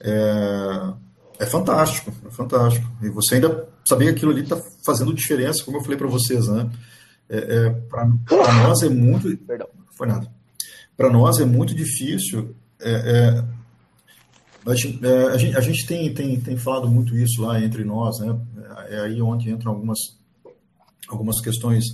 é, 0.00 0.92
é 1.38 1.46
fantástico, 1.46 2.12
é 2.26 2.30
fantástico. 2.30 2.86
E 3.02 3.08
você 3.08 3.36
ainda 3.36 3.68
saber 3.84 4.06
que 4.06 4.10
aquilo 4.10 4.32
ali 4.32 4.42
está 4.42 4.56
fazendo 4.84 5.14
diferença, 5.14 5.64
como 5.64 5.78
eu 5.78 5.82
falei 5.82 5.96
para 5.96 6.08
vocês, 6.08 6.48
né? 6.48 6.70
É, 7.28 7.38
é 7.38 7.70
para 7.70 8.06
nós 8.06 8.82
é 8.82 8.88
muito. 8.88 9.36
Perdão. 9.38 9.68
Foi 9.96 10.06
nada. 10.06 10.30
Para 10.96 11.10
nós 11.10 11.38
é 11.38 11.44
muito 11.44 11.74
difícil. 11.74 12.54
É, 12.80 12.90
é 12.90 13.56
a 14.70 14.74
gente, 14.74 15.06
é, 15.06 15.26
a 15.28 15.36
gente, 15.36 15.56
a 15.56 15.60
gente 15.60 15.86
tem, 15.86 16.12
tem, 16.12 16.40
tem 16.40 16.56
falado 16.56 16.88
muito 16.88 17.16
isso 17.16 17.42
lá 17.42 17.60
entre 17.60 17.84
nós, 17.84 18.18
né? 18.18 18.36
É 18.88 19.00
aí 19.00 19.22
onde 19.22 19.50
entram 19.50 19.72
algumas, 19.72 19.98
algumas 21.08 21.40
questões 21.40 21.84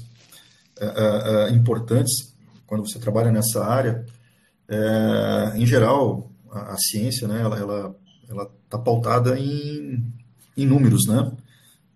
é, 0.81 0.87
é, 0.87 1.49
é 1.49 1.51
importantes 1.51 2.35
quando 2.67 2.87
você 2.87 2.99
trabalha 2.99 3.31
nessa 3.31 3.63
área. 3.63 4.07
É, 4.69 5.53
em 5.57 5.67
geral, 5.67 6.31
a, 6.51 6.73
a, 6.73 6.77
ciência, 6.79 7.29
né? 7.29 7.43
Ela, 7.43 7.59
ela, 7.59 7.97
ela 8.29 8.51
está 8.73 8.79
pautada 8.79 9.39
em, 9.39 10.03
em 10.57 10.67
números, 10.67 11.03
né? 11.07 11.31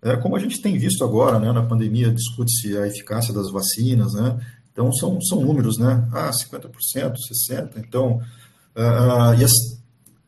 É, 0.01 0.15
como 0.15 0.35
a 0.35 0.39
gente 0.39 0.61
tem 0.61 0.77
visto 0.77 1.03
agora, 1.03 1.39
né? 1.39 1.51
Na 1.51 1.63
pandemia 1.63 2.11
discute-se 2.11 2.77
a 2.77 2.87
eficácia 2.87 3.33
das 3.33 3.51
vacinas, 3.51 4.13
né? 4.13 4.39
Então 4.71 4.93
são, 4.93 5.19
são 5.21 5.41
números, 5.41 5.79
né? 5.79 6.07
Ah, 6.13 6.29
50%, 6.29 6.69
60%. 7.49 7.77
Então, 7.77 8.17
uh, 8.75 9.33
e 9.39 9.43
as, 9.43 9.51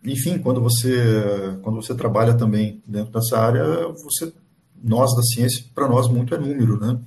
enfim, 0.03 0.39
quando 0.39 0.60
você 0.60 1.58
quando 1.62 1.75
você 1.75 1.94
trabalha 1.94 2.34
também 2.34 2.82
dentro 2.88 3.13
dessa 3.13 3.38
área, 3.38 3.63
você 3.89 4.34
nós 4.82 5.13
da 5.15 5.22
ciência 5.22 5.65
para 5.75 5.88
nós 5.88 6.08
muito 6.08 6.34
é 6.34 6.38
número, 6.38 6.79
né? 6.79 7.00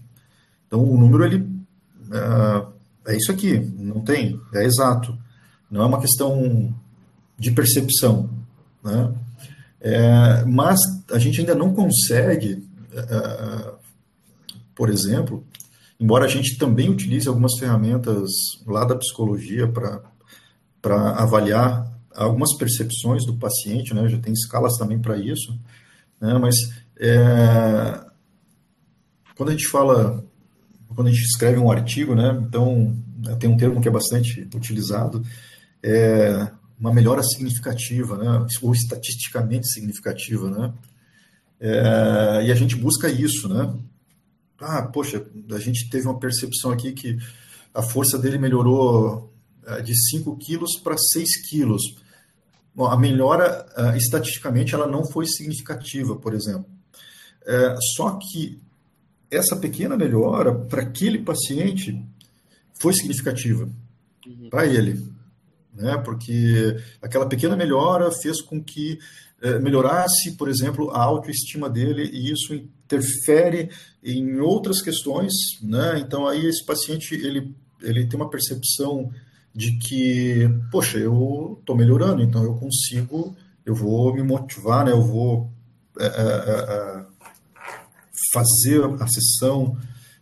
Então 0.66 0.84
o 0.84 0.96
número 0.96 1.25
ele 1.25 1.50
é, 2.12 3.12
é, 3.12 3.16
isso 3.16 3.32
aqui, 3.32 3.58
não 3.58 4.02
tem, 4.02 4.38
é 4.54 4.64
exato, 4.64 5.18
não 5.70 5.82
é 5.82 5.87
uma 5.87 6.00
questão 6.00 6.72
de 7.37 7.50
percepção, 7.50 8.30
né? 8.84 9.12
É, 9.84 10.44
mas 10.44 10.78
a 11.10 11.18
gente 11.18 11.40
ainda 11.40 11.56
não 11.56 11.74
consegue, 11.74 12.64
é, 12.92 13.72
por 14.76 14.88
exemplo, 14.88 15.44
embora 15.98 16.24
a 16.24 16.28
gente 16.28 16.56
também 16.56 16.88
utilize 16.88 17.26
algumas 17.26 17.58
ferramentas 17.58 18.30
lá 18.64 18.84
da 18.84 18.94
psicologia 18.94 19.66
para 19.66 21.10
avaliar 21.18 21.92
algumas 22.14 22.56
percepções 22.56 23.26
do 23.26 23.36
paciente, 23.36 23.92
né? 23.92 24.08
Já 24.08 24.18
tem 24.18 24.32
escalas 24.32 24.76
também 24.78 25.00
para 25.00 25.16
isso, 25.16 25.58
né? 26.20 26.38
Mas 26.38 26.54
é, 27.00 28.04
quando 29.36 29.48
a 29.48 29.52
gente 29.52 29.66
fala, 29.66 30.24
quando 30.94 31.08
a 31.08 31.10
gente 31.10 31.24
escreve 31.24 31.58
um 31.58 31.72
artigo, 31.72 32.14
né? 32.14 32.40
Então 32.46 32.96
tem 33.40 33.50
um 33.50 33.56
termo 33.56 33.80
que 33.80 33.88
é 33.88 33.92
bastante 33.92 34.48
utilizado, 34.54 35.24
é 35.82 36.52
uma 36.82 36.92
melhora 36.92 37.22
significativa, 37.22 38.18
né? 38.18 38.44
Ou 38.60 38.72
estatisticamente 38.72 39.68
significativa, 39.68 40.50
né? 40.50 40.74
É, 41.60 42.46
e 42.46 42.50
a 42.50 42.54
gente 42.56 42.74
busca 42.74 43.08
isso, 43.08 43.48
né? 43.48 43.72
Ah, 44.58 44.82
poxa, 44.82 45.24
a 45.52 45.58
gente 45.60 45.88
teve 45.88 46.08
uma 46.08 46.18
percepção 46.18 46.72
aqui 46.72 46.90
que 46.92 47.16
a 47.72 47.82
força 47.82 48.18
dele 48.18 48.36
melhorou 48.36 49.32
é, 49.64 49.80
de 49.80 49.94
5 50.10 50.36
quilos 50.38 50.76
para 50.76 50.96
6 50.98 51.48
quilos. 51.48 51.82
Bom, 52.74 52.86
a 52.86 52.98
melhora, 52.98 53.64
uh, 53.76 53.96
estatisticamente, 53.96 54.74
ela 54.74 54.86
não 54.86 55.04
foi 55.04 55.26
significativa, 55.26 56.16
por 56.16 56.32
exemplo. 56.34 56.66
É, 57.44 57.76
só 57.94 58.18
que 58.18 58.58
essa 59.30 59.54
pequena 59.56 59.94
melhora, 59.96 60.54
para 60.54 60.82
aquele 60.82 61.18
paciente, 61.18 62.02
foi 62.80 62.94
significativa. 62.94 63.68
Uhum. 64.26 64.48
Para 64.48 64.66
ele. 64.66 65.12
Né? 65.72 65.96
Porque 65.98 66.76
aquela 67.00 67.26
pequena 67.26 67.56
melhora 67.56 68.10
fez 68.10 68.40
com 68.40 68.62
que 68.62 68.98
é, 69.40 69.58
melhorasse, 69.58 70.36
por 70.36 70.48
exemplo, 70.48 70.90
a 70.90 71.02
autoestima 71.02 71.68
dele, 71.68 72.08
e 72.12 72.30
isso 72.30 72.54
interfere 72.54 73.70
em 74.02 74.38
outras 74.38 74.80
questões. 74.80 75.32
Né? 75.62 75.98
Então, 75.98 76.26
aí 76.26 76.46
esse 76.46 76.64
paciente 76.64 77.14
ele, 77.14 77.54
ele 77.80 78.06
tem 78.06 78.18
uma 78.18 78.30
percepção 78.30 79.10
de 79.54 79.78
que, 79.78 80.48
poxa, 80.70 80.98
eu 80.98 81.58
estou 81.60 81.76
melhorando, 81.76 82.22
então 82.22 82.42
eu 82.42 82.54
consigo, 82.54 83.36
eu 83.66 83.74
vou 83.74 84.14
me 84.14 84.22
motivar, 84.22 84.84
né? 84.84 84.92
eu 84.92 85.02
vou 85.02 85.50
é, 85.98 86.06
é, 86.06 86.08
é, 86.08 87.04
fazer 88.32 88.84
a 89.00 89.06
sessão. 89.08 89.76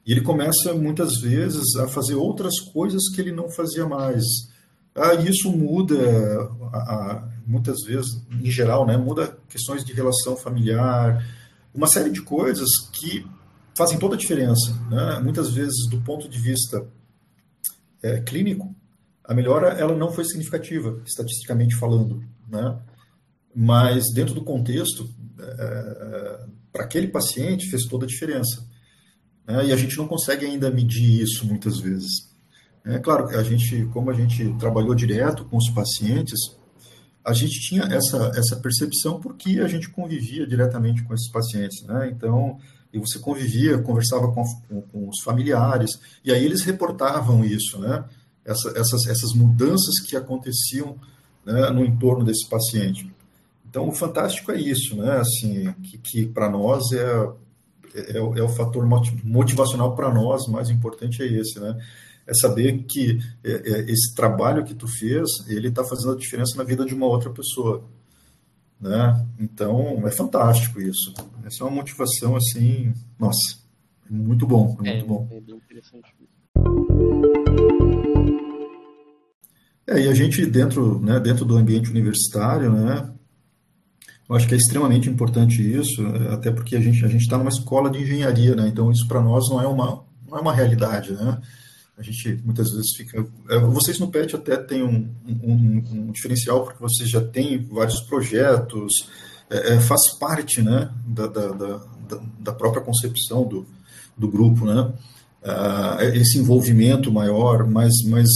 E 0.05 0.13
ele 0.13 0.23
começa, 0.23 0.75
muitas 0.75 1.21
vezes, 1.21 1.77
a 1.77 1.87
fazer 1.87 2.15
outras 2.15 2.59
coisas 2.73 3.09
que 3.15 3.21
ele 3.21 3.33
não 3.33 3.51
fazia 3.51 3.87
mais. 3.87 4.25
Ah, 4.95 5.15
isso 5.15 5.51
muda, 5.51 5.97
muitas 7.47 7.83
vezes, 7.85 8.23
em 8.31 8.51
geral, 8.51 8.87
né? 8.87 8.97
muda 8.97 9.39
questões 9.49 9.85
de 9.85 9.93
relação 9.93 10.37
familiar, 10.37 11.25
uma 11.75 11.87
série 11.87 12.11
de 12.11 12.23
coisas 12.23 12.69
que 12.93 13.27
fazem 13.77 13.99
toda 13.99 14.15
a 14.15 14.19
diferença. 14.19 14.73
Né? 14.91 15.21
Muitas 15.21 15.51
vezes, 15.53 15.89
do 15.89 16.01
ponto 16.01 16.29
de 16.29 16.39
vista 16.39 16.87
é, 18.03 18.21
clínico, 18.21 18.75
a 19.25 19.35
melhora 19.35 19.69
ela 19.69 19.97
não 19.97 20.11
foi 20.11 20.25
significativa, 20.25 21.01
estatisticamente 21.07 21.77
falando, 21.77 22.25
né? 22.49 22.79
mas 23.55 24.05
dentro 24.13 24.35
do 24.35 24.45
contexto, 24.45 25.09
é, 25.39 26.47
para 26.73 26.85
aquele 26.85 27.09
paciente 27.09 27.71
fez 27.71 27.85
toda 27.85 28.05
a 28.05 28.09
diferença. 28.09 28.67
Né? 29.47 29.67
E 29.67 29.73
a 29.73 29.77
gente 29.77 29.97
não 29.97 30.07
consegue 30.07 30.47
ainda 30.47 30.71
medir 30.71 31.23
isso 31.23 31.47
muitas 31.47 31.79
vezes. 31.79 32.30
É 32.85 32.99
claro 32.99 33.29
que 33.29 33.35
a 33.35 33.43
gente, 33.43 33.85
como 33.93 34.11
a 34.11 34.15
gente 34.15 34.55
trabalhou 34.59 34.95
direto 34.95 35.45
com 35.45 35.57
os 35.57 35.69
pacientes, 35.71 36.39
a 37.25 37.33
gente 37.33 37.61
tinha 37.61 37.83
essa, 37.85 38.33
essa 38.35 38.57
percepção 38.57 39.21
porque 39.21 39.61
a 39.61 39.69
gente 39.69 39.89
convivia 39.91 40.47
diretamente 40.47 41.03
com 41.05 41.13
esses 41.13 41.31
pacientes, 41.31 41.83
né? 41.85 42.11
Então, 42.11 42.59
e 42.93 42.99
você 42.99 43.19
convivia, 43.19 43.79
conversava 43.79 44.33
com, 44.33 44.43
com, 44.69 44.81
com 44.83 45.09
os 45.09 45.23
familiares, 45.23 46.01
e 46.25 46.33
aí 46.33 46.45
eles 46.45 46.63
reportavam 46.63 47.45
isso, 47.45 47.79
né? 47.79 48.05
essa, 48.45 48.71
essas, 48.71 49.07
essas 49.07 49.33
mudanças 49.35 50.01
que 50.01 50.17
aconteciam 50.17 50.97
né, 51.45 51.71
no 51.71 51.85
entorno 51.85 52.25
desse 52.25 52.49
paciente. 52.49 53.11
Então, 53.69 53.89
o 53.89 53.93
fantástico 53.93 54.51
é 54.51 54.61
isso, 54.61 54.97
né? 54.97 55.19
Assim, 55.19 55.73
que, 55.83 55.99
que 55.99 56.27
para 56.27 56.51
nós 56.51 56.91
é, 56.93 57.29
é, 57.95 58.19
é, 58.19 58.43
o 58.43 58.49
fator 58.49 58.85
motivacional 59.25 59.95
para 59.95 60.13
nós 60.13 60.47
mais 60.49 60.71
importante 60.71 61.23
é 61.23 61.27
esse, 61.27 61.61
né? 61.61 61.77
É 62.31 62.35
saber 62.35 62.85
que 62.85 63.19
é, 63.43 63.51
é, 63.51 63.91
esse 63.91 64.15
trabalho 64.15 64.65
que 64.65 64.73
tu 64.73 64.87
fez, 64.87 65.29
ele 65.49 65.67
está 65.67 65.83
fazendo 65.83 66.13
a 66.13 66.17
diferença 66.17 66.57
na 66.57 66.63
vida 66.63 66.85
de 66.85 66.95
uma 66.95 67.07
outra 67.07 67.29
pessoa, 67.29 67.85
né? 68.81 69.27
Então, 69.37 70.07
é 70.07 70.13
fantástico 70.13 70.81
isso. 70.81 71.13
Essa 71.45 71.65
é 71.65 71.67
uma 71.67 71.75
motivação, 71.75 72.37
assim, 72.37 72.95
nossa, 73.19 73.59
é 74.09 74.13
muito 74.13 74.47
bom, 74.47 74.79
é 74.85 74.95
muito 74.95 75.07
bom. 75.09 75.29
É 75.33 75.41
bem 75.41 75.57
interessante. 75.57 76.15
É, 79.89 80.01
e 80.01 80.09
a 80.09 80.15
gente 80.15 80.47
dentro, 80.47 81.01
né, 81.01 81.19
dentro 81.19 81.45
do 81.45 81.57
ambiente 81.57 81.91
universitário, 81.91 82.71
né, 82.71 83.13
eu 84.29 84.37
acho 84.37 84.47
que 84.47 84.55
é 84.55 84.57
extremamente 84.57 85.11
importante 85.11 85.61
isso, 85.61 86.07
até 86.33 86.53
porque 86.53 86.77
a 86.77 86.81
gente 86.81 87.05
a 87.05 87.09
gente 87.09 87.23
está 87.23 87.37
numa 87.37 87.51
escola 87.51 87.91
de 87.91 87.99
engenharia, 87.99 88.55
né, 88.55 88.69
então 88.69 88.93
isso 88.93 89.09
para 89.09 89.21
nós 89.21 89.51
não 89.51 89.61
é 89.61 89.67
uma 89.67 90.05
não 90.29 90.39
é 90.39 90.41
uma 90.41 90.55
realidade, 90.55 91.11
né. 91.11 91.41
A 92.01 92.03
gente 92.03 92.41
muitas 92.43 92.71
vezes 92.71 92.97
fica. 92.97 93.27
É, 93.51 93.59
vocês 93.59 93.99
no 93.99 94.11
PET 94.11 94.35
até 94.35 94.57
têm 94.57 94.83
um, 94.83 95.07
um, 95.27 95.85
um 95.93 96.13
diferencial 96.13 96.65
porque 96.65 96.81
vocês 96.81 97.11
já 97.11 97.21
têm 97.21 97.59
vários 97.59 98.01
projetos, 98.01 99.07
é, 99.51 99.75
é, 99.75 99.81
faz 99.81 100.17
parte, 100.19 100.63
né, 100.63 100.91
da, 101.07 101.27
da, 101.27 101.49
da, 101.49 101.81
da 102.39 102.53
própria 102.55 102.83
concepção 102.83 103.47
do, 103.47 103.67
do 104.17 104.29
grupo, 104.29 104.65
né. 104.65 104.93
Uh, 105.43 106.03
esse 106.17 106.39
envolvimento 106.39 107.11
maior, 107.11 107.67
mas, 107.67 107.93
mas 108.07 108.29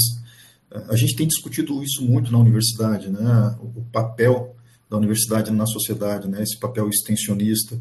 a 0.88 0.97
gente 0.97 1.16
tem 1.16 1.26
discutido 1.26 1.83
isso 1.83 2.02
muito 2.04 2.30
na 2.33 2.38
universidade, 2.38 3.09
né? 3.09 3.56
O 3.61 3.83
papel 3.92 4.54
da 4.90 4.97
universidade 4.97 5.50
na 5.50 5.66
sociedade, 5.66 6.28
né? 6.28 6.42
Esse 6.42 6.59
papel 6.59 6.88
extensionista. 6.88 7.80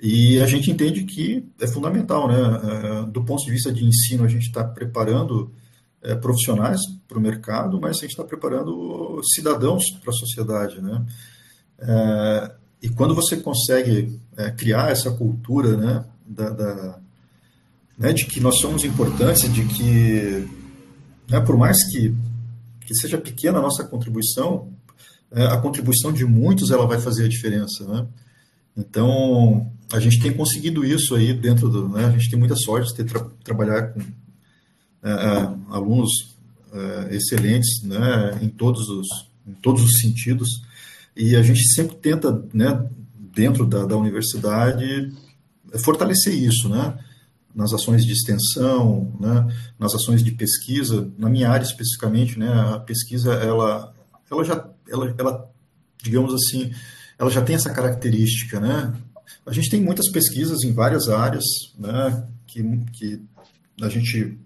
E 0.00 0.40
a 0.40 0.46
gente 0.46 0.70
entende 0.70 1.02
que 1.04 1.44
é 1.60 1.66
fundamental, 1.66 2.28
né? 2.28 2.36
É, 2.36 3.06
do 3.10 3.24
ponto 3.24 3.44
de 3.44 3.50
vista 3.50 3.72
de 3.72 3.84
ensino, 3.84 4.24
a 4.24 4.28
gente 4.28 4.46
está 4.46 4.62
preparando 4.62 5.50
é, 6.00 6.14
profissionais 6.14 6.80
para 7.08 7.18
o 7.18 7.20
mercado, 7.20 7.80
mas 7.80 7.96
a 7.96 8.00
gente 8.02 8.10
está 8.10 8.22
preparando 8.22 9.20
cidadãos 9.34 9.90
para 10.00 10.10
a 10.10 10.16
sociedade, 10.16 10.80
né? 10.80 11.04
É, 11.80 12.52
e 12.80 12.88
quando 12.88 13.12
você 13.12 13.36
consegue 13.36 14.20
criar 14.56 14.92
essa 14.92 15.10
cultura, 15.10 15.76
né, 15.76 16.04
da, 16.24 16.50
da 16.50 16.98
né, 17.98 18.12
de 18.12 18.24
que 18.24 18.38
nós 18.38 18.60
somos 18.60 18.84
importantes, 18.84 19.52
de 19.52 19.64
que, 19.64 20.48
né, 21.28 21.40
por 21.40 21.56
mais 21.56 21.76
que, 21.90 22.14
que 22.86 22.94
seja 22.94 23.18
pequena 23.18 23.58
a 23.58 23.62
nossa 23.62 23.82
contribuição, 23.82 24.68
a 25.32 25.56
contribuição 25.56 26.12
de 26.12 26.24
muitos 26.24 26.70
ela 26.70 26.86
vai 26.86 27.00
fazer 27.00 27.24
a 27.24 27.28
diferença, 27.28 27.84
né? 27.84 28.06
Então, 28.78 29.68
a 29.92 29.98
gente 29.98 30.20
tem 30.20 30.32
conseguido 30.32 30.84
isso 30.84 31.16
aí 31.16 31.34
dentro 31.34 31.68
do, 31.68 31.88
né, 31.88 32.04
a 32.04 32.10
gente 32.12 32.30
tem 32.30 32.38
muita 32.38 32.54
sorte 32.54 32.90
de 32.90 32.94
ter 32.94 33.04
tra 33.04 33.26
trabalhar 33.42 33.88
com 33.92 34.00
é 35.00 35.48
alunos 35.70 36.36
é, 36.72 37.16
excelentes, 37.16 37.82
né, 37.82 38.38
em 38.40 38.48
todos 38.48 38.88
os 38.88 39.06
em 39.46 39.54
todos 39.54 39.82
os 39.82 40.00
sentidos, 40.00 40.62
e 41.16 41.34
a 41.34 41.42
gente 41.42 41.66
sempre 41.72 41.96
tenta, 41.96 42.44
né, 42.52 42.86
dentro 43.18 43.64
da, 43.64 43.86
da 43.86 43.96
universidade, 43.96 45.10
fortalecer 45.82 46.34
isso, 46.34 46.68
né? 46.68 46.98
nas 47.54 47.72
ações 47.72 48.04
de 48.04 48.12
extensão, 48.12 49.12
né, 49.18 49.52
nas 49.78 49.94
ações 49.94 50.22
de 50.22 50.30
pesquisa, 50.30 51.10
na 51.18 51.28
minha 51.28 51.50
área 51.50 51.64
especificamente, 51.64 52.38
né, 52.38 52.48
a 52.48 52.78
pesquisa 52.78 53.32
ela, 53.34 53.92
ela 54.30 54.44
já, 54.44 54.68
ela, 54.88 55.14
ela, 55.18 55.50
digamos 56.00 56.34
assim, 56.34 56.70
ela 57.18 57.30
já 57.30 57.42
tem 57.42 57.56
essa 57.56 57.70
característica, 57.70 58.60
né? 58.60 58.94
A 59.44 59.52
gente 59.52 59.70
tem 59.70 59.80
muitas 59.80 60.10
pesquisas 60.10 60.62
em 60.62 60.72
várias 60.72 61.08
áreas, 61.08 61.44
né, 61.78 62.24
que, 62.46 62.62
que 62.92 63.22
a 63.80 63.88
gente 63.88 64.38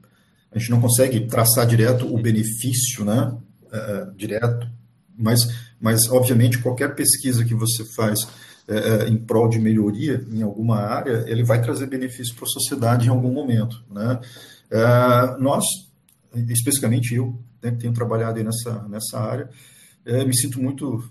a 0.50 0.58
gente 0.58 0.70
não 0.70 0.80
consegue 0.82 1.26
traçar 1.26 1.66
direto 1.66 2.06
o 2.06 2.20
benefício, 2.20 3.04
né, 3.06 3.34
é 3.72 4.06
direto, 4.14 4.68
mas, 5.16 5.40
mas 5.80 6.10
obviamente 6.10 6.58
qualquer 6.58 6.94
pesquisa 6.94 7.42
que 7.42 7.54
você 7.54 7.84
faz 7.96 8.28
é, 8.68 9.08
em 9.08 9.16
prol 9.16 9.48
de 9.48 9.58
melhoria 9.58 10.22
em 10.30 10.42
alguma 10.42 10.78
área, 10.78 11.24
ele 11.26 11.42
vai 11.42 11.62
trazer 11.62 11.86
benefício 11.86 12.34
para 12.34 12.44
a 12.44 12.50
sociedade 12.50 13.06
em 13.06 13.10
algum 13.10 13.32
momento. 13.32 13.82
Né? 13.90 14.20
Nós, 15.40 15.64
especificamente 16.48 17.14
eu, 17.14 17.38
né, 17.62 17.70
que 17.70 17.78
tenho 17.78 17.92
trabalhado 17.92 18.42
nessa, 18.44 18.86
nessa 18.88 19.18
área, 19.18 19.50
me 20.26 20.36
sinto 20.36 20.60
muito, 20.60 21.02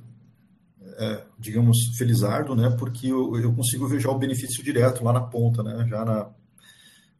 é, 1.01 1.24
digamos, 1.39 1.77
felizardo, 1.98 2.55
né, 2.55 2.70
porque 2.77 3.08
eu, 3.08 3.36
eu 3.38 3.53
consigo 3.53 3.88
ver 3.88 4.00
já 4.00 4.10
o 4.10 4.20
benefício 4.20 4.63
direto 4.63 5.03
lá 5.03 5.12
na 5.12 5.22
ponta, 5.22 5.63
né, 5.63 5.86
já 5.89 6.05
na, 6.05 6.29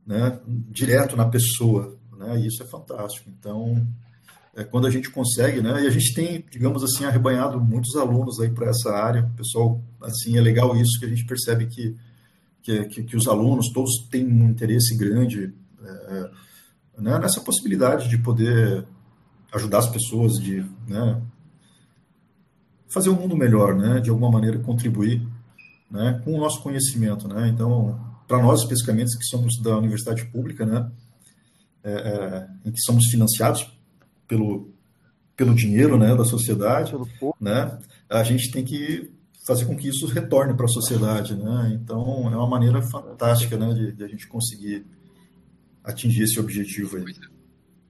né, 0.06 0.40
direto 0.70 1.18
na 1.18 1.28
pessoa, 1.28 1.98
né, 2.18 2.40
e 2.40 2.48
isso 2.48 2.62
é 2.62 2.66
fantástico. 2.68 3.30
Então, 3.30 3.88
é, 4.56 4.64
quando 4.64 4.86
a 4.86 4.92
gente 4.92 5.10
consegue, 5.10 5.62
né? 5.62 5.82
E 5.82 5.88
a 5.88 5.90
gente 5.90 6.14
tem, 6.14 6.44
digamos 6.52 6.84
assim, 6.84 7.06
arrebanhado 7.06 7.58
muitos 7.58 7.96
alunos 7.96 8.38
aí 8.42 8.50
para 8.50 8.70
essa 8.70 8.92
área. 8.92 9.32
Pessoal, 9.38 9.82
assim, 10.02 10.38
é 10.38 10.42
legal 10.42 10.76
isso 10.76 11.00
que 11.00 11.06
a 11.06 11.08
gente 11.08 11.26
percebe 11.26 11.68
que 11.68 11.96
que, 12.62 12.86
que, 12.86 13.04
que 13.04 13.16
os 13.16 13.28
alunos 13.28 13.72
todos 13.74 14.08
têm 14.10 14.26
um 14.26 14.50
interesse 14.50 14.96
grande 14.96 15.54
é, 15.84 16.32
né, 16.98 17.20
nessa 17.20 17.42
possibilidade 17.42 18.08
de 18.08 18.18
poder 18.18 18.86
ajudar 19.54 19.80
as 19.80 19.90
pessoas, 19.90 20.34
de 20.40 20.64
né, 20.88 21.22
fazer 22.92 23.10
o 23.10 23.14
um 23.14 23.22
mundo 23.22 23.36
melhor, 23.36 23.76
né? 23.76 24.00
De 24.00 24.10
alguma 24.10 24.32
maneira 24.32 24.60
contribuir, 24.60 25.26
né? 25.90 26.22
Com 26.24 26.36
o 26.36 26.40
nosso 26.40 26.62
conhecimento, 26.62 27.28
né? 27.28 27.48
Então, 27.48 28.00
para 28.28 28.42
nós 28.42 28.62
especificamente 28.62 29.18
que 29.18 29.26
somos 29.26 29.62
da 29.62 29.78
universidade 29.78 30.26
pública, 30.26 30.66
né? 30.66 30.92
É, 31.84 31.92
é, 31.92 32.48
em 32.64 32.72
que 32.72 32.80
somos 32.80 33.08
financiados 33.08 33.68
pelo, 34.28 34.72
pelo 35.36 35.56
dinheiro 35.56 35.98
né, 35.98 36.16
da 36.16 36.24
sociedade, 36.24 36.94
né, 37.40 37.80
a 38.08 38.24
gente 38.24 38.52
tem 38.52 38.64
que 38.64 39.12
fazer 39.44 39.66
com 39.66 39.76
que 39.76 39.90
isso 39.90 40.06
retorne 40.06 40.54
para 40.54 40.66
a 40.66 40.70
sociedade. 40.70 41.34
Né? 41.36 41.80
Então, 41.82 42.32
é 42.32 42.36
uma 42.36 42.48
maneira 42.48 42.82
fantástica 42.84 43.58
né, 43.58 43.74
de, 43.74 43.92
de 43.94 44.04
a 44.04 44.08
gente 44.08 44.28
conseguir 44.28 44.86
atingir 45.84 46.24
esse 46.24 46.40
objetivo 46.40 46.98
aí. 46.98 47.06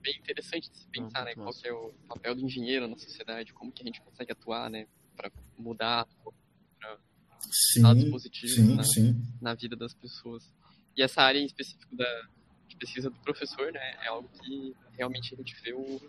Bem 0.01 0.17
interessante 0.17 0.69
de 0.69 0.77
se 0.77 0.87
pensar, 0.87 1.25
né, 1.25 1.35
qual 1.35 1.53
é 1.63 1.71
o 1.71 1.93
papel 2.07 2.35
do 2.35 2.41
engenheiro 2.41 2.87
na 2.87 2.97
sociedade, 2.97 3.53
como 3.53 3.71
que 3.71 3.83
a 3.83 3.85
gente 3.85 4.01
consegue 4.01 4.31
atuar, 4.31 4.69
né, 4.69 4.87
para 5.15 5.31
mudar, 5.57 6.07
para 6.79 6.97
sim, 7.51 8.09
positivos 8.09 8.55
sim, 8.55 8.75
na, 8.75 8.83
sim. 8.83 9.21
na 9.39 9.53
vida 9.53 9.75
das 9.75 9.93
pessoas. 9.93 10.51
E 10.97 11.03
essa 11.03 11.21
área 11.21 11.39
em 11.39 11.45
específico 11.45 11.95
da 11.95 12.05
de 12.71 12.77
pesquisa 12.77 13.09
do 13.09 13.19
professor, 13.19 13.71
né, 13.71 13.95
é 14.03 14.07
algo 14.07 14.29
que 14.29 14.73
realmente 14.97 15.33
a 15.33 15.37
gente 15.37 15.55
vê 15.61 15.73
o, 15.73 16.01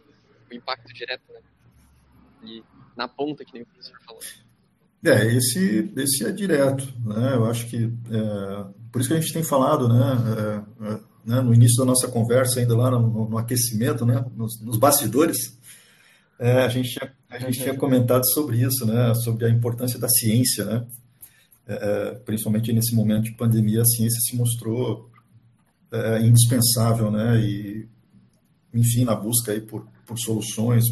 o 0.50 0.55
impacto 0.55 0.92
direto, 0.92 1.24
né? 1.33 1.40
E 2.44 2.64
na 2.96 3.09
ponta, 3.09 3.44
que 3.44 3.52
nem 3.52 3.62
o 3.62 3.66
professor 3.66 4.00
falou. 4.02 4.22
É, 5.05 5.26
esse, 5.35 5.92
esse 5.96 6.24
é 6.24 6.31
direto, 6.31 6.85
né? 7.00 7.35
Eu 7.35 7.46
acho 7.46 7.68
que 7.68 7.85
é, 7.85 8.72
por 8.92 9.00
isso 9.00 9.09
que 9.09 9.16
a 9.16 9.20
gente 9.20 9.33
tem 9.33 9.42
falado, 9.42 9.88
né, 9.88 10.16
é, 10.38 10.92
é, 10.92 11.00
né 11.24 11.40
no 11.40 11.54
início 11.54 11.78
da 11.78 11.85
nossa 11.85 12.08
conversa, 12.08 12.61
ainda 12.61 12.76
lá 12.76 12.90
no, 12.90 13.28
no 13.28 13.38
aquecimento, 13.38 14.04
né, 14.04 14.24
nos, 14.37 14.61
nos 14.61 14.78
bastidores, 14.78 15.58
é, 16.38 16.62
a 16.62 16.68
gente 16.68 16.90
tinha, 16.90 17.12
a 17.30 17.38
gente 17.38 17.61
tinha 17.61 17.76
comentado 17.76 18.24
sobre 18.32 18.61
isso, 18.62 18.85
né, 18.87 19.14
sobre 19.14 19.46
a 19.46 19.50
importância 19.50 19.98
da 19.98 20.08
ciência, 20.08 20.64
né? 20.64 20.87
É, 21.64 21.74
é, 21.74 22.14
principalmente 22.16 22.72
nesse 22.72 22.92
momento 22.94 23.24
de 23.24 23.32
pandemia, 23.32 23.82
a 23.82 23.85
ciência 23.85 24.20
se 24.20 24.37
mostrou 24.37 25.11
indispensável, 26.22 27.11
né? 27.11 27.38
E 27.38 27.87
enfim, 28.72 29.04
na 29.04 29.14
busca 29.14 29.52
aí 29.52 29.61
por 29.61 29.87
por 30.12 30.18
soluções 30.18 30.85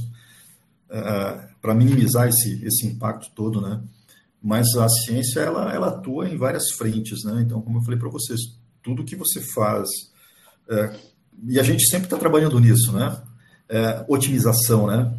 uh, 0.88 1.48
para 1.60 1.74
minimizar 1.74 2.28
esse, 2.28 2.64
esse 2.64 2.86
impacto 2.86 3.30
todo, 3.34 3.60
né? 3.60 3.82
Mas 4.42 4.66
a 4.76 4.88
ciência, 4.88 5.40
ela, 5.40 5.72
ela 5.72 5.88
atua 5.88 6.28
em 6.28 6.36
várias 6.36 6.70
frentes, 6.72 7.22
né? 7.24 7.42
Então, 7.44 7.60
como 7.60 7.78
eu 7.78 7.82
falei 7.82 7.98
para 7.98 8.08
vocês, 8.08 8.40
tudo 8.82 9.04
que 9.04 9.14
você 9.14 9.40
faz, 9.54 9.88
uh, 10.70 10.96
e 11.46 11.58
a 11.58 11.62
gente 11.62 11.86
sempre 11.88 12.06
está 12.06 12.16
trabalhando 12.16 12.58
nisso, 12.58 12.92
né? 12.92 13.20
Uh, 13.70 14.12
otimização, 14.12 14.86
né? 14.86 15.12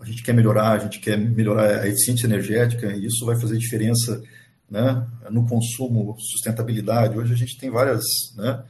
A 0.00 0.04
gente 0.04 0.22
quer 0.22 0.32
melhorar, 0.32 0.72
a 0.72 0.78
gente 0.78 1.00
quer 1.00 1.18
melhorar 1.18 1.82
a 1.82 1.88
eficiência 1.88 2.26
energética, 2.26 2.92
e 2.92 3.06
isso 3.06 3.26
vai 3.26 3.38
fazer 3.40 3.58
diferença 3.58 4.22
né, 4.70 5.06
no 5.30 5.46
consumo, 5.46 6.16
sustentabilidade. 6.20 7.18
Hoje 7.18 7.32
a 7.32 7.36
gente 7.36 7.58
tem 7.58 7.70
várias, 7.70 8.04
né, 8.36 8.62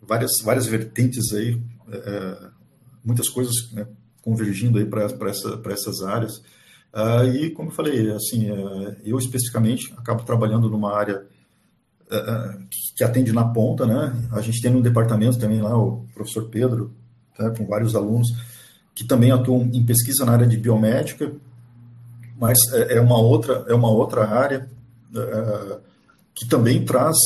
várias, 0.00 0.30
várias 0.42 0.66
vertentes 0.66 1.34
aí, 1.34 1.60
é, 1.90 2.48
muitas 3.04 3.28
coisas 3.28 3.70
né, 3.72 3.86
convergindo 4.22 4.78
aí 4.78 4.86
para 4.86 5.04
essa, 5.28 5.60
essas 5.66 6.02
áreas. 6.02 6.38
Uh, 6.92 7.26
e, 7.34 7.50
como 7.50 7.68
eu 7.68 7.74
falei, 7.74 8.10
assim, 8.10 8.50
uh, 8.50 8.96
eu 9.04 9.18
especificamente 9.18 9.92
acabo 9.98 10.24
trabalhando 10.24 10.70
numa 10.70 10.96
área 10.96 11.26
uh, 12.10 12.66
que 12.96 13.04
atende 13.04 13.30
na 13.30 13.44
ponta, 13.44 13.84
né? 13.84 14.16
A 14.32 14.40
gente 14.40 14.60
tem 14.62 14.74
um 14.74 14.80
departamento 14.80 15.38
também 15.38 15.60
lá, 15.60 15.78
o 15.78 16.06
professor 16.14 16.48
Pedro, 16.48 16.92
tá, 17.36 17.50
com 17.50 17.66
vários 17.66 17.94
alunos, 17.94 18.28
que 18.94 19.04
também 19.04 19.30
atuam 19.30 19.70
em 19.72 19.84
pesquisa 19.84 20.24
na 20.24 20.32
área 20.32 20.46
de 20.46 20.56
biomédica, 20.56 21.30
mas 22.40 22.58
é, 22.72 22.96
é 22.96 23.00
uma 23.00 23.18
outra, 23.18 23.66
é 23.68 23.74
uma 23.74 23.90
outra 23.90 24.26
área 24.26 24.68
que 26.34 26.46
também 26.46 26.84
traz 26.84 27.16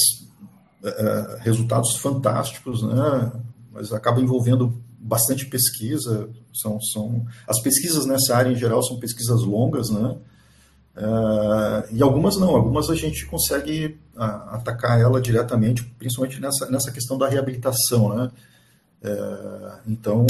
resultados 1.41 1.97
fantásticos, 1.97 2.83
né? 2.83 3.33
Mas 3.73 3.93
acaba 3.93 4.21
envolvendo 4.21 4.81
bastante 4.99 5.47
pesquisa, 5.47 6.29
são, 6.53 6.81
são 6.81 7.27
as 7.47 7.61
pesquisas 7.63 8.07
nessa 8.07 8.37
área 8.37 8.51
em 8.51 8.57
geral 8.57 8.83
são 8.83 8.99
pesquisas 8.99 9.43
longas, 9.43 9.89
né? 9.91 10.17
Uh, 11.01 11.97
e 11.97 12.03
algumas 12.03 12.37
não, 12.37 12.55
algumas 12.55 12.91
a 12.91 12.95
gente 12.95 13.25
consegue 13.25 13.99
uh, 14.15 14.51
atacar 14.51 15.01
ela 15.01 15.19
diretamente, 15.19 15.83
principalmente 15.99 16.39
nessa, 16.39 16.71
nessa 16.71 16.93
questão 16.93 17.17
da 17.17 17.27
reabilitação, 17.27 18.15
né? 18.15 18.31
Uh, 19.03 19.79
então 19.89 20.27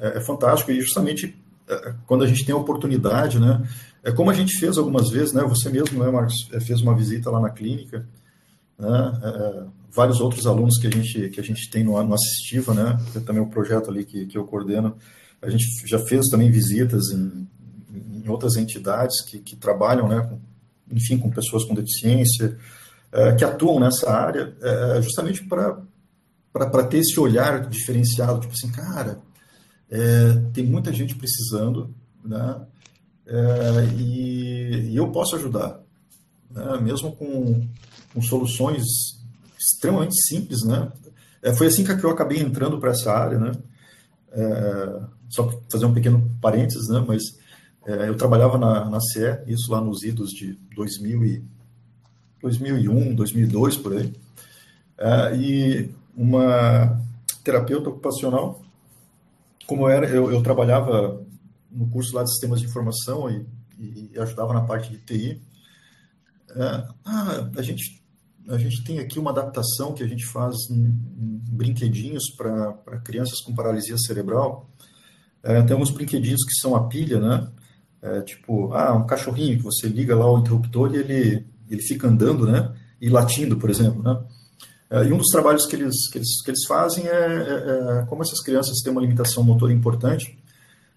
é, 0.00 0.16
é, 0.16 0.20
fantástico 0.22 0.70
e 0.72 0.80
justamente 0.80 1.38
é, 1.68 1.94
quando 2.06 2.24
a 2.24 2.26
gente 2.26 2.42
tem 2.46 2.54
a 2.54 2.58
oportunidade, 2.58 3.38
né? 3.38 3.68
É 4.02 4.12
como 4.12 4.30
a 4.30 4.34
gente 4.34 4.58
fez 4.58 4.78
algumas 4.78 5.10
vezes, 5.10 5.34
né? 5.34 5.42
Você 5.42 5.68
mesmo, 5.68 6.02
né, 6.02 6.10
Marcos, 6.10 6.48
fez 6.62 6.80
uma 6.80 6.96
visita 6.96 7.30
lá 7.30 7.38
na 7.38 7.50
clínica, 7.50 8.06
né? 8.78 9.68
Vários 9.90 10.20
outros 10.20 10.46
alunos 10.46 10.78
que 10.78 10.86
a 10.86 10.90
gente, 10.90 11.28
que 11.28 11.40
a 11.40 11.44
gente 11.44 11.70
tem 11.70 11.84
no, 11.84 12.02
no 12.02 12.14
Assistiva, 12.14 12.72
né? 12.72 12.98
Que 13.12 13.18
é 13.18 13.20
também 13.20 13.42
o 13.42 13.46
um 13.46 13.50
projeto 13.50 13.90
ali 13.90 14.04
que, 14.04 14.24
que 14.24 14.38
eu 14.38 14.44
coordeno. 14.46 14.96
A 15.42 15.50
gente 15.50 15.86
já 15.86 15.98
fez 15.98 16.28
também 16.28 16.50
visitas 16.50 17.10
em, 17.10 17.46
em 18.24 18.28
outras 18.28 18.56
entidades 18.56 19.20
que, 19.20 19.38
que 19.38 19.54
trabalham, 19.54 20.08
né? 20.08 20.20
Com, 20.22 20.40
enfim, 20.90 21.18
com 21.18 21.30
pessoas 21.30 21.64
com 21.64 21.74
deficiência, 21.74 22.56
é, 23.12 23.32
que 23.34 23.44
atuam 23.44 23.78
nessa 23.78 24.10
área, 24.10 24.56
é, 24.60 25.02
justamente 25.02 25.44
para 25.44 26.82
ter 26.88 26.98
esse 26.98 27.20
olhar 27.20 27.68
diferenciado, 27.68 28.40
tipo 28.40 28.54
assim, 28.54 28.72
cara, 28.72 29.20
é, 29.90 30.32
tem 30.52 30.64
muita 30.64 30.92
gente 30.92 31.14
precisando, 31.14 31.94
né? 32.24 32.60
É, 33.26 33.84
e, 33.96 34.90
e, 34.90 34.96
eu 34.96 35.10
posso 35.10 35.36
ajudar, 35.36 35.80
né? 36.50 36.78
mesmo 36.82 37.12
com, 37.16 37.66
com 38.12 38.20
soluções 38.20 38.82
extremamente 39.58 40.14
simples, 40.28 40.62
né? 40.62 40.92
É, 41.42 41.54
foi 41.54 41.68
assim 41.68 41.84
que 41.84 42.04
eu 42.04 42.10
acabei 42.10 42.38
entrando 42.38 42.78
para 42.78 42.90
essa 42.90 43.12
área, 43.12 43.38
né? 43.38 43.52
É, 44.32 45.00
só 45.30 45.50
fazer 45.70 45.86
um 45.86 45.94
pequeno 45.94 46.30
parênteses, 46.40 46.88
né? 46.88 47.02
Mas 47.06 47.22
É, 47.86 48.08
eu 48.08 48.16
trabalhava 48.16 48.56
na, 48.56 48.88
na 48.88 49.00
CE, 49.00 49.42
isso 49.46 49.70
lá 49.70 49.80
nos 49.80 50.02
idos 50.02 50.30
de 50.30 50.54
2000 50.74 51.24
e, 51.24 51.44
2001, 52.40 53.14
2002, 53.14 53.76
por 53.76 53.96
aí. 53.96 54.12
É, 54.96 55.36
e 55.36 55.90
uma 56.16 57.00
terapeuta 57.42 57.90
ocupacional, 57.90 58.62
como 59.66 59.88
era, 59.88 60.06
eu, 60.08 60.30
eu 60.30 60.42
trabalhava 60.42 61.22
no 61.70 61.88
curso 61.88 62.14
lá 62.14 62.22
de 62.22 62.30
sistemas 62.30 62.60
de 62.60 62.66
informação 62.66 63.30
e, 63.30 63.46
e 63.78 64.18
ajudava 64.18 64.54
na 64.54 64.62
parte 64.62 64.90
de 64.90 64.98
TI. 64.98 65.42
É, 66.50 66.86
ah, 67.04 67.50
a 67.56 67.62
gente 67.62 68.02
a 68.48 68.58
gente 68.58 68.84
tem 68.84 68.98
aqui 68.98 69.18
uma 69.18 69.30
adaptação 69.30 69.94
que 69.94 70.02
a 70.02 70.06
gente 70.06 70.26
faz 70.26 70.54
em, 70.70 70.84
em 70.84 71.40
brinquedinhos 71.50 72.30
para 72.36 73.00
crianças 73.02 73.40
com 73.40 73.54
paralisia 73.54 73.96
cerebral. 73.96 74.68
É, 75.42 75.62
tem 75.62 75.72
alguns 75.72 75.90
brinquedinhos 75.90 76.44
que 76.44 76.54
são 76.60 76.76
a 76.76 76.86
pilha, 76.86 77.18
né? 77.20 77.48
É, 78.04 78.20
tipo, 78.20 78.70
ah, 78.74 78.92
um 78.92 79.06
cachorrinho 79.06 79.56
que 79.56 79.64
você 79.64 79.88
liga 79.88 80.14
lá 80.14 80.30
o 80.30 80.38
interruptor 80.38 80.94
e 80.94 80.98
ele, 80.98 81.46
ele 81.70 81.80
fica 81.80 82.06
andando, 82.06 82.46
né? 82.46 82.70
E 83.00 83.08
latindo, 83.08 83.56
por 83.56 83.70
exemplo, 83.70 84.02
né? 84.02 84.20
É, 84.90 85.06
e 85.06 85.12
um 85.12 85.16
dos 85.16 85.28
trabalhos 85.28 85.64
que 85.64 85.74
eles, 85.74 86.10
que 86.10 86.18
eles, 86.18 86.42
que 86.42 86.50
eles 86.50 86.66
fazem 86.66 87.06
é, 87.06 87.10
é, 87.10 88.00
é 88.00 88.06
como 88.06 88.20
essas 88.20 88.42
crianças 88.42 88.82
têm 88.82 88.92
uma 88.92 89.00
limitação 89.00 89.42
motora 89.42 89.72
importante, 89.72 90.38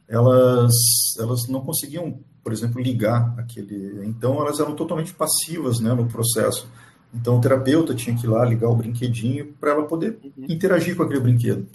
elas, 0.05 0.73
elas 1.17 1.47
não 1.47 1.61
conseguiam, 1.61 2.19
por 2.43 2.51
exemplo, 2.51 2.81
ligar 2.81 3.33
aquele. 3.37 4.05
Então, 4.05 4.41
elas 4.41 4.59
eram 4.59 4.75
totalmente 4.75 5.13
passivas 5.13 5.79
né, 5.79 5.93
no 5.93 6.07
processo. 6.07 6.67
Então, 7.13 7.37
o 7.37 7.41
terapeuta 7.41 7.95
tinha 7.95 8.17
que 8.17 8.25
ir 8.25 8.29
lá 8.29 8.43
ligar 8.43 8.67
o 8.67 8.75
brinquedinho 8.75 9.53
para 9.61 9.71
ela 9.71 9.87
poder 9.87 10.19
uhum. 10.21 10.45
interagir 10.49 10.93
com 10.97 11.03
aquele 11.03 11.21
brinquedo. 11.21 11.65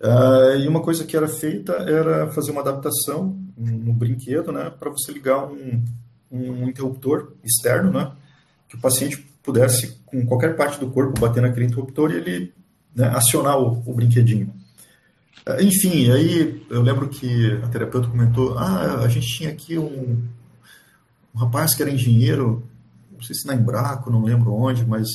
Uh, 0.00 0.56
e 0.58 0.66
uma 0.66 0.80
coisa 0.80 1.04
que 1.04 1.14
era 1.14 1.28
feita 1.28 1.74
era 1.74 2.30
fazer 2.32 2.52
uma 2.52 2.62
adaptação 2.62 3.38
no 3.54 3.92
brinquedo, 3.92 4.50
né, 4.50 4.70
para 4.70 4.88
você 4.88 5.12
ligar 5.12 5.44
um, 5.44 5.84
um 6.30 6.66
interruptor 6.66 7.34
externo, 7.44 7.92
né, 7.92 8.10
que 8.66 8.76
o 8.76 8.80
paciente 8.80 9.18
pudesse, 9.42 9.98
com 10.06 10.24
qualquer 10.24 10.56
parte 10.56 10.80
do 10.80 10.90
corpo, 10.90 11.20
bater 11.20 11.42
naquele 11.42 11.66
interruptor 11.66 12.10
e 12.10 12.16
ele 12.16 12.54
né, 12.96 13.08
acionar 13.08 13.58
o, 13.58 13.82
o 13.84 13.92
brinquedinho. 13.92 14.50
Uh, 15.46 15.62
enfim, 15.62 16.10
aí 16.10 16.64
eu 16.70 16.80
lembro 16.80 17.06
que 17.10 17.52
a 17.62 17.68
terapeuta 17.68 18.08
comentou: 18.08 18.56
ah, 18.56 19.00
a 19.00 19.08
gente 19.08 19.26
tinha 19.26 19.50
aqui 19.50 19.78
um, 19.78 20.22
um 21.34 21.38
rapaz 21.38 21.74
que 21.74 21.82
era 21.82 21.90
engenheiro, 21.90 22.66
não 23.12 23.20
sei 23.20 23.34
se 23.34 23.46
na 23.46 23.54
Embraco, 23.54 24.10
não 24.10 24.24
lembro 24.24 24.54
onde, 24.54 24.82
mas 24.86 25.08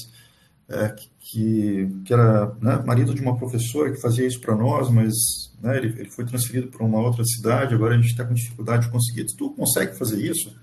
é, 0.69 0.95
que, 1.19 1.87
que 2.05 2.13
era 2.13 2.53
né, 2.61 2.81
marido 2.85 3.13
de 3.13 3.21
uma 3.21 3.37
professora 3.37 3.91
que 3.91 4.01
fazia 4.01 4.25
isso 4.25 4.41
para 4.41 4.55
nós, 4.55 4.89
mas 4.89 5.13
né, 5.61 5.77
ele, 5.77 5.99
ele 5.99 6.11
foi 6.11 6.25
transferido 6.25 6.67
para 6.67 6.85
uma 6.85 6.99
outra 6.99 7.23
cidade, 7.23 7.73
agora 7.73 7.93
a 7.93 7.97
gente 7.97 8.11
está 8.11 8.25
com 8.25 8.33
dificuldade 8.33 8.85
de 8.85 8.91
conseguir. 8.91 9.25
Tu 9.25 9.49
consegue 9.51 9.97
fazer 9.97 10.19
isso? 10.19 10.55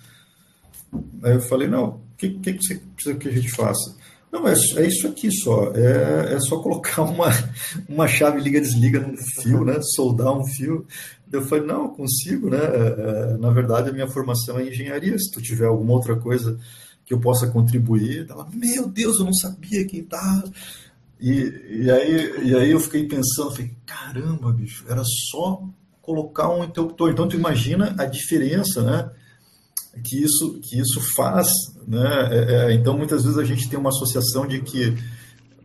Aí 1.22 1.34
eu 1.34 1.40
falei, 1.40 1.68
não, 1.68 1.84
o 1.84 2.00
que, 2.16 2.30
que, 2.30 2.58
você 2.58 2.80
precisa 2.94 3.16
que 3.16 3.28
a 3.28 3.32
gente 3.32 3.50
faça? 3.50 3.96
Não, 4.30 4.48
é, 4.48 4.54
é 4.76 4.86
isso 4.86 5.06
aqui 5.06 5.30
só. 5.30 5.72
É, 5.74 6.34
é 6.34 6.40
só 6.40 6.58
colocar 6.60 7.02
uma, 7.04 7.28
uma 7.88 8.08
chave 8.08 8.40
liga-desliga 8.40 9.00
num 9.00 9.16
fio, 9.16 9.64
né? 9.64 9.78
Soldar 9.94 10.32
um 10.32 10.44
fio. 10.44 10.86
Eu 11.30 11.42
falei, 11.42 11.66
não, 11.66 11.88
consigo, 11.88 12.50
né? 12.50 12.58
É, 12.58 13.34
é, 13.34 13.36
na 13.38 13.50
verdade, 13.50 13.90
a 13.90 13.92
minha 13.92 14.08
formação 14.08 14.58
é 14.58 14.68
engenharia. 14.68 15.18
Se 15.18 15.30
tu 15.30 15.40
tiver 15.40 15.66
alguma 15.66 15.92
outra 15.92 16.16
coisa 16.16 16.58
que 17.04 17.14
eu 17.14 17.20
possa 17.20 17.46
contribuir. 17.48 18.26
Ela, 18.28 18.48
meu 18.52 18.88
Deus, 18.88 19.18
eu 19.18 19.24
não 19.24 19.34
sabia 19.34 19.86
que 19.86 20.02
tá. 20.02 20.44
E, 21.20 21.84
e, 21.84 21.90
aí, 21.90 22.48
e 22.48 22.54
aí 22.54 22.70
eu 22.70 22.80
fiquei 22.80 23.06
pensando, 23.06 23.52
falei, 23.52 23.72
caramba, 23.86 24.52
bicho, 24.52 24.84
era 24.88 25.02
só 25.30 25.62
colocar 26.00 26.50
um 26.50 26.64
interruptor. 26.64 27.10
Então 27.10 27.28
tu 27.28 27.36
imagina 27.36 27.94
a 27.96 28.04
diferença, 28.04 28.82
né? 28.82 29.10
Que 30.02 30.22
isso, 30.22 30.58
que 30.60 30.80
isso 30.80 31.00
faz, 31.14 31.48
né? 31.86 32.28
É, 32.30 32.54
é, 32.54 32.74
então 32.74 32.96
muitas 32.96 33.22
vezes 33.22 33.38
a 33.38 33.44
gente 33.44 33.68
tem 33.68 33.78
uma 33.78 33.90
associação 33.90 34.46
de 34.46 34.60
que 34.60 34.96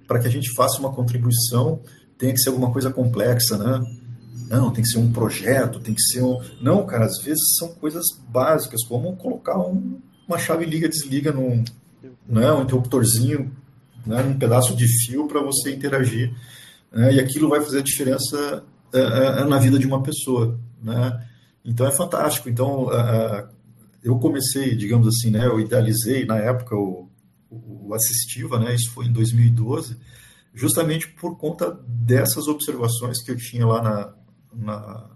para 0.07 0.19
que 0.19 0.27
a 0.27 0.31
gente 0.31 0.53
faça 0.53 0.79
uma 0.79 0.93
contribuição 0.93 1.81
tem 2.17 2.33
que 2.33 2.39
ser 2.39 2.49
alguma 2.49 2.71
coisa 2.71 2.91
complexa, 2.91 3.57
né? 3.57 3.81
Não, 4.49 4.71
tem 4.71 4.83
que 4.83 4.89
ser 4.89 4.99
um 4.99 5.11
projeto, 5.11 5.79
tem 5.79 5.93
que 5.93 6.01
ser 6.01 6.23
um. 6.23 6.39
Não, 6.61 6.85
cara, 6.85 7.05
às 7.05 7.21
vezes 7.21 7.55
são 7.57 7.69
coisas 7.75 8.05
básicas, 8.29 8.83
como 8.85 9.15
colocar 9.17 9.57
um, 9.59 9.99
uma 10.27 10.37
chave 10.37 10.65
liga-desliga 10.65 11.31
num 11.31 11.63
né, 12.27 12.51
um 12.51 12.63
interruptorzinho, 12.63 13.51
né, 14.05 14.21
um 14.23 14.37
pedaço 14.37 14.75
de 14.75 14.85
fio 14.87 15.27
para 15.27 15.41
você 15.41 15.73
interagir. 15.73 16.33
Né, 16.91 17.15
e 17.15 17.19
aquilo 17.19 17.49
vai 17.49 17.61
fazer 17.61 17.79
a 17.79 17.83
diferença 17.83 18.63
é, 18.93 18.99
é, 18.99 19.43
na 19.45 19.57
vida 19.57 19.79
de 19.79 19.87
uma 19.87 20.03
pessoa. 20.03 20.59
Né? 20.81 21.27
Então 21.63 21.87
é 21.87 21.91
fantástico. 21.91 22.49
Então 22.49 22.89
eu 24.03 24.17
comecei, 24.19 24.75
digamos 24.75 25.07
assim, 25.07 25.31
né, 25.31 25.45
eu 25.45 25.59
idealizei 25.59 26.25
na 26.25 26.37
época 26.37 26.75
o, 26.75 27.09
o 27.49 27.93
Assistiva, 27.93 28.59
né, 28.59 28.75
isso 28.75 28.91
foi 28.91 29.05
em 29.05 29.11
2012, 29.11 29.97
justamente 30.53 31.07
por 31.07 31.37
conta 31.37 31.79
dessas 31.87 32.47
observações 32.47 33.21
que 33.21 33.31
eu 33.31 33.37
tinha 33.37 33.65
lá 33.65 33.81
na, 33.81 34.13
na, 34.53 35.09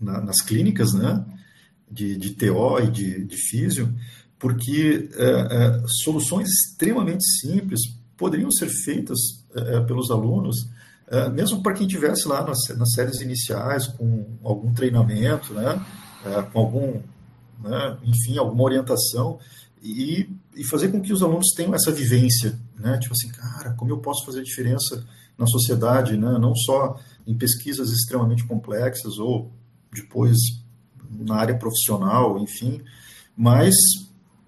na 0.00 0.20
nas 0.20 0.40
clínicas, 0.40 0.92
né? 0.94 1.24
De, 1.90 2.16
de 2.16 2.30
TO 2.30 2.80
e 2.82 2.90
de, 2.90 3.24
de 3.24 3.36
físio, 3.36 3.94
porque 4.38 5.08
é, 5.14 5.24
é, 5.24 5.82
soluções 6.02 6.48
extremamente 6.48 7.24
simples 7.40 7.80
poderiam 8.16 8.50
ser 8.50 8.68
feitas 8.68 9.18
é, 9.54 9.76
é 9.76 9.80
pelos 9.80 10.10
alunos, 10.10 10.68
é, 11.08 11.28
mesmo 11.28 11.62
para 11.62 11.74
quem 11.74 11.86
tivesse 11.86 12.26
lá 12.26 12.44
nas, 12.46 12.58
nas 12.76 12.92
séries 12.92 13.20
iniciais, 13.20 13.86
com 13.86 14.26
algum 14.42 14.72
treinamento, 14.72 15.52
né, 15.54 15.84
é, 16.24 16.42
com 16.42 16.58
algum, 16.58 17.00
né, 17.62 17.98
enfim, 18.02 18.38
alguma 18.38 18.64
orientação, 18.64 19.38
e, 19.82 20.28
e 20.56 20.64
fazer 20.64 20.88
com 20.88 21.00
que 21.00 21.12
os 21.12 21.22
alunos 21.22 21.52
tenham 21.54 21.74
essa 21.74 21.92
vivência, 21.92 22.58
né, 22.78 22.98
tipo 22.98 23.14
assim, 23.14 23.28
cara, 23.28 23.74
como 23.74 23.90
eu 23.90 23.98
posso 23.98 24.24
fazer 24.24 24.42
diferença 24.42 25.06
na 25.36 25.46
sociedade, 25.46 26.16
né, 26.16 26.38
não 26.38 26.54
só 26.54 26.98
em 27.26 27.36
pesquisas 27.36 27.90
extremamente 27.90 28.44
complexas 28.44 29.18
ou 29.18 29.52
depois 29.92 30.36
na 31.20 31.36
área 31.36 31.56
profissional, 31.56 32.38
enfim, 32.38 32.80
mas 33.36 33.74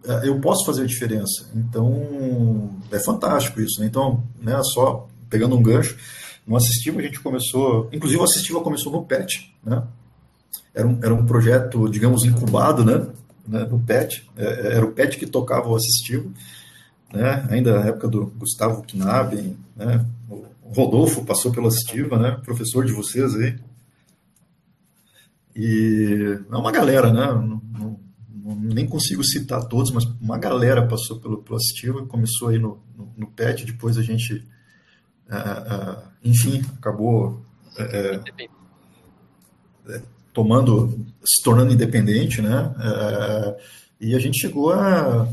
é, 0.05 0.29
eu 0.29 0.41
posso 0.41 0.65
fazer 0.65 0.87
diferença. 0.87 1.51
Então, 1.55 2.71
é 2.91 2.99
fantástico 2.99 3.61
isso. 3.61 3.81
Né? 3.81 3.87
Então, 3.87 4.23
né, 4.41 4.61
só 4.63 5.09
pegando 5.29 5.57
um 5.57 5.63
gancho, 5.63 5.97
no 6.47 6.57
Assistiva 6.57 7.01
a 7.01 7.03
gente 7.03 7.21
começou, 7.21 7.89
inclusive 7.93 8.21
o 8.21 8.25
Assistiva 8.25 8.61
começou 8.61 8.93
no 8.93 9.05
PET, 9.05 9.53
né? 9.65 9.83
Era 10.73 10.87
um, 10.87 10.99
era 11.03 11.15
um 11.15 11.27
projeto, 11.27 11.89
digamos, 11.89 12.25
incubado, 12.25 12.85
né? 12.85 13.07
né 13.49 13.65
no 13.65 13.81
PET, 13.81 14.29
é, 14.37 14.45
é, 14.45 14.77
era 14.77 14.85
o 14.85 14.93
PET 14.93 15.19
que 15.19 15.27
tocava 15.27 15.69
o 15.69 15.75
Assistivo, 15.75 16.33
né? 17.13 17.47
Ainda 17.51 17.81
na 17.81 17.87
época 17.87 18.07
do 18.07 18.27
Gustavo 18.27 18.83
Knaben, 18.83 19.57
né? 19.75 20.05
O 20.31 20.45
Rodolfo 20.73 21.25
passou 21.25 21.51
pelo 21.51 21.67
Assistiva, 21.67 22.17
né? 22.19 22.41
Professor 22.45 22.85
de 22.85 22.93
vocês 22.93 23.35
aí, 23.35 23.57
e 25.57 26.39
é 26.51 26.57
uma 26.57 26.71
galera, 26.71 27.11
né? 27.11 27.27
Não, 27.27 27.63
não, 27.73 28.57
nem 28.57 28.87
consigo 28.87 29.25
citar 29.25 29.65
todos, 29.65 29.91
mas 29.91 30.05
uma 30.21 30.37
galera 30.37 30.87
passou 30.87 31.19
pelo, 31.19 31.43
Assistiva, 31.57 32.05
começou 32.05 32.49
aí 32.49 32.59
no, 32.59 32.83
no, 32.95 33.13
no 33.17 33.27
PET, 33.29 33.65
depois 33.65 33.97
a 33.97 34.03
gente, 34.03 34.47
é, 35.31 35.37
é, 35.37 36.03
enfim, 36.23 36.63
acabou 36.77 37.43
é, 37.79 38.21
tomando, 40.33 41.07
se 41.25 41.43
tornando 41.43 41.73
independente, 41.73 42.43
né? 42.43 42.75
E 43.99 44.15
a 44.15 44.19
gente 44.19 44.39
chegou 44.39 44.73
a, 44.73 45.27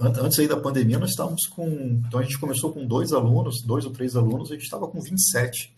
antes 0.00 0.38
aí 0.38 0.48
da 0.48 0.56
pandemia, 0.56 0.98
nós 0.98 1.10
estávamos 1.10 1.46
com, 1.46 1.68
então 2.06 2.18
a 2.18 2.22
gente 2.22 2.38
começou 2.38 2.72
com 2.72 2.86
dois 2.86 3.12
alunos, 3.12 3.62
dois 3.62 3.84
ou 3.84 3.92
três 3.92 4.16
alunos, 4.16 4.50
a 4.50 4.54
gente 4.54 4.64
estava 4.64 4.88
com 4.88 4.98
27 4.98 5.77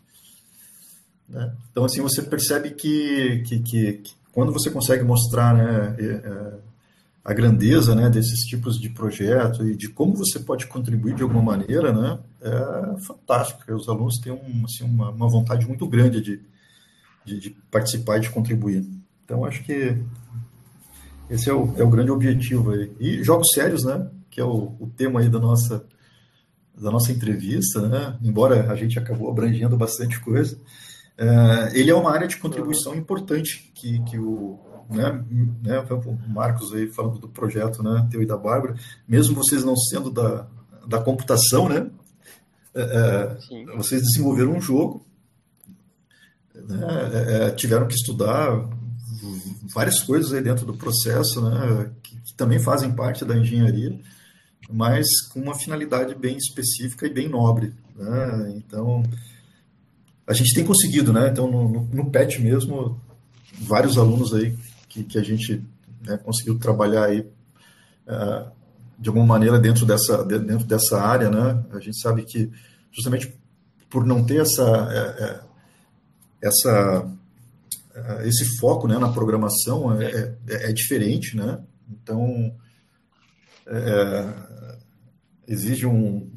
né? 1.31 1.53
Então, 1.71 1.85
assim, 1.85 2.03
você 2.03 2.23
percebe 2.23 2.71
que, 2.71 3.43
que, 3.47 3.61
que, 3.61 3.93
que 3.95 4.13
quando 4.33 4.53
você 4.53 4.71
consegue 4.71 5.05
mostrar 5.05 5.55
né, 5.55 5.97
é, 5.99 6.53
a 7.25 7.33
grandeza 7.33 7.95
né, 7.95 8.11
desses 8.11 8.41
tipos 8.41 8.79
de 8.79 8.89
projeto 8.91 9.67
e 9.67 9.77
de 9.77 9.89
como 9.89 10.17
você 10.17 10.41
pode 10.41 10.67
contribuir 10.67 11.15
de 11.15 11.23
alguma 11.23 11.43
maneira, 11.43 11.93
né, 11.93 12.19
é 12.43 13.01
fantástico. 13.07 13.73
Os 13.73 13.89
alunos 13.89 14.19
têm 14.19 14.33
um, 14.33 14.65
assim, 14.65 14.85
uma, 14.85 15.11
uma 15.11 15.29
vontade 15.29 15.67
muito 15.67 15.87
grande 15.87 16.21
de, 16.21 16.41
de, 17.25 17.39
de, 17.39 17.51
participar 17.71 18.19
e 18.19 18.21
de 18.21 18.31
contribuir. 18.31 18.85
Então, 19.25 19.45
acho 19.45 19.63
que 19.63 19.97
esse 21.29 21.49
é 21.49 21.55
o, 21.55 21.73
é 21.77 21.85
o 21.85 21.91
grande 21.91 22.11
objetivo 22.11 22.73
aí. 22.73 22.91
E 22.99 23.23
jogos 23.23 23.49
sérios, 23.55 23.85
né, 23.85 24.09
que 24.29 24.41
é 24.41 24.45
o, 24.45 24.75
o 24.81 24.91
tema 24.97 25.21
aí 25.21 25.29
da 25.29 25.39
nossa, 25.39 25.85
da 26.77 26.91
nossa 26.91 27.13
entrevista, 27.13 27.87
né, 27.87 28.19
embora 28.21 28.73
a 28.73 28.75
gente 28.75 28.99
acabou 28.99 29.31
abrangendo 29.31 29.77
bastante 29.77 30.19
coisa, 30.19 30.59
é, 31.21 31.79
ele 31.79 31.91
é 31.91 31.95
uma 31.95 32.11
área 32.11 32.27
de 32.27 32.39
contribuição 32.39 32.95
importante 32.95 33.71
que, 33.75 34.03
que 34.05 34.19
o, 34.19 34.59
né, 34.89 35.23
né, 35.63 35.79
o 35.79 36.31
Marcos 36.33 36.73
aí 36.73 36.87
falando 36.87 37.19
do 37.19 37.29
projeto, 37.29 37.83
né, 37.83 38.09
teu 38.11 38.23
e 38.23 38.27
da 38.27 38.39
Bárbara, 38.39 38.75
mesmo 39.07 39.35
vocês 39.35 39.63
não 39.63 39.77
sendo 39.77 40.11
da, 40.11 40.47
da 40.87 40.99
computação, 40.99 41.69
né, 41.69 41.91
é, 42.75 43.37
é 43.53 43.77
vocês 43.77 44.01
desenvolveram 44.01 44.53
um 44.53 44.63
jogo, 44.63 45.05
né, 46.55 46.87
é, 47.13 47.51
tiveram 47.51 47.87
que 47.87 47.97
estudar 47.97 48.67
várias 49.75 50.03
coisas 50.03 50.33
aí 50.33 50.43
dentro 50.43 50.65
do 50.65 50.73
processo, 50.73 51.43
né, 51.43 51.91
que, 52.03 52.17
que, 52.17 52.35
também 52.35 52.59
fazem 52.59 52.95
parte 52.95 53.27
da 53.27 53.37
engenharia, 53.37 54.01
mas 54.73 55.07
com 55.29 55.41
uma 55.41 55.55
finalidade 55.55 56.15
bem 56.15 56.39
específica 56.39 57.07
e 57.07 57.13
bem 57.13 57.29
nobre. 57.29 57.75
Né? 57.95 58.55
Então, 58.57 59.03
a 60.31 60.33
gente 60.33 60.55
tem 60.55 60.65
conseguido, 60.65 61.13
né? 61.13 61.29
Então, 61.29 61.51
no, 61.51 61.69
no, 61.69 61.83
no 61.93 62.09
PET 62.09 62.41
mesmo, 62.41 63.01
vários 63.63 63.99
alunos 63.99 64.33
aí 64.33 64.57
que, 64.89 65.03
que 65.03 65.19
a 65.19 65.23
gente 65.25 65.61
né, 66.07 66.17
conseguiu 66.19 66.57
trabalhar 66.57 67.07
aí 67.07 67.21
uh, 68.07 68.49
de 68.97 69.09
alguma 69.09 69.27
maneira 69.27 69.59
dentro 69.59 69.85
dessa, 69.85 70.25
dentro 70.25 70.65
dessa 70.65 71.01
área, 71.01 71.29
né? 71.29 71.65
A 71.73 71.81
gente 71.81 72.01
sabe 72.01 72.23
que 72.23 72.49
justamente 72.93 73.35
por 73.91 74.07
não 74.07 74.25
ter 74.25 74.43
essa, 74.43 74.63
é, 74.93 75.25
é, 75.25 75.41
essa 76.49 77.11
é, 77.93 78.29
esse 78.29 78.57
foco 78.59 78.87
né, 78.87 78.99
na 78.99 79.09
programação 79.09 80.01
é, 80.01 80.37
é, 80.49 80.71
é 80.71 80.73
diferente, 80.73 81.37
né? 81.37 81.59
Então 81.91 82.55
é, 83.67 84.35
exige 85.49 85.87
um, 85.87 86.31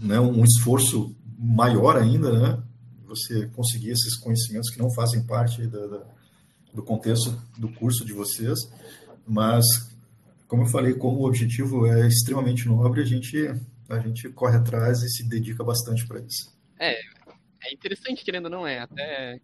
né, 0.00 0.18
um 0.18 0.42
esforço 0.44 1.14
maior 1.38 1.98
ainda, 1.98 2.32
né? 2.32 2.62
Você 3.14 3.46
conseguir 3.48 3.90
esses 3.90 4.16
conhecimentos 4.16 4.70
que 4.70 4.78
não 4.78 4.92
fazem 4.92 5.24
parte 5.24 5.66
da, 5.66 5.86
da, 5.86 6.06
do 6.72 6.82
contexto 6.82 7.30
do 7.58 7.68
curso 7.72 8.04
de 8.04 8.12
vocês, 8.12 8.58
mas 9.26 9.64
como 10.46 10.62
eu 10.62 10.66
falei, 10.66 10.94
como 10.94 11.20
o 11.20 11.26
objetivo 11.26 11.86
é 11.86 12.06
extremamente 12.06 12.68
nobre, 12.68 13.02
a 13.02 13.04
gente, 13.04 13.36
a 13.88 13.98
gente 13.98 14.28
corre 14.30 14.56
atrás 14.56 15.02
e 15.02 15.08
se 15.08 15.28
dedica 15.28 15.64
bastante 15.64 16.06
para 16.06 16.20
isso. 16.20 16.52
É, 16.78 16.94
é 17.62 17.72
interessante, 17.72 18.24
querendo 18.24 18.46
ou 18.46 18.50
não, 18.50 18.66
é 18.66 18.80
até 18.80 19.40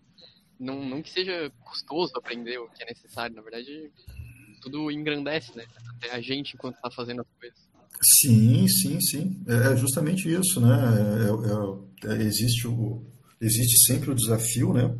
não, 0.58 0.84
não 0.84 1.02
que 1.02 1.10
seja 1.10 1.50
custoso 1.64 2.12
aprender 2.16 2.58
o 2.58 2.68
que 2.68 2.82
é 2.82 2.86
necessário, 2.86 3.34
na 3.34 3.42
verdade, 3.42 3.90
tudo 4.60 4.90
engrandece, 4.90 5.56
né? 5.56 5.64
Até 5.96 6.12
a 6.12 6.20
gente 6.20 6.54
enquanto 6.54 6.76
está 6.76 6.90
fazendo 6.90 7.22
as 7.22 7.28
coisas. 7.38 7.58
Sim, 8.02 8.68
sim, 8.68 9.00
sim. 9.00 9.42
É, 9.46 9.72
é 9.72 9.76
justamente 9.76 10.30
isso, 10.30 10.60
né? 10.60 10.76
É, 12.06 12.08
é, 12.08 12.12
é, 12.12 12.22
existe, 12.22 12.66
o, 12.66 13.02
existe 13.40 13.86
sempre 13.86 14.10
o 14.10 14.14
desafio, 14.14 14.72
né? 14.72 14.94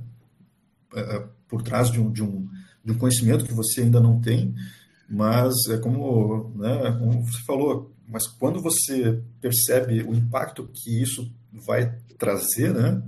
É, 0.95 1.27
por 1.49 1.63
trás 1.63 1.91
de 1.91 2.01
um, 2.01 2.11
de, 2.11 2.23
um, 2.23 2.49
de 2.85 2.93
um 2.93 2.99
conhecimento 2.99 3.45
que 3.45 3.53
você 3.53 3.83
ainda 3.83 4.01
não 4.01 4.21
tem, 4.21 4.55
mas 5.09 5.55
é 5.69 5.79
como, 5.79 6.53
né, 6.57 6.97
como 6.99 7.25
você 7.27 7.43
falou, 7.45 7.93
mas 8.07 8.27
quando 8.27 8.63
você 8.63 9.23
percebe 9.41 10.03
o 10.03 10.15
impacto 10.15 10.69
que 10.73 11.03
isso 11.03 11.33
vai 11.53 11.97
trazer, 12.19 12.73
né, 12.73 13.03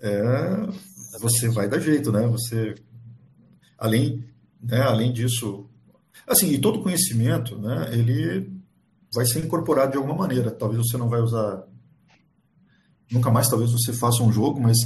é, 0.00 0.66
você 1.20 1.48
vai 1.48 1.68
dar 1.68 1.80
jeito, 1.80 2.12
né? 2.12 2.26
Você, 2.26 2.74
além, 3.78 4.24
né, 4.62 4.80
além 4.82 5.12
disso, 5.12 5.68
assim, 6.26 6.50
e 6.50 6.58
todo 6.58 6.82
conhecimento, 6.82 7.58
né, 7.58 7.90
ele 7.92 8.52
vai 9.14 9.24
ser 9.24 9.44
incorporado 9.44 9.92
de 9.92 9.96
alguma 9.96 10.14
maneira. 10.14 10.50
Talvez 10.50 10.82
você 10.82 10.96
não 10.96 11.08
vai 11.08 11.20
usar, 11.20 11.66
nunca 13.10 13.30
mais, 13.30 13.48
talvez 13.48 13.70
você 13.70 13.92
faça 13.92 14.22
um 14.22 14.32
jogo, 14.32 14.60
mas 14.60 14.76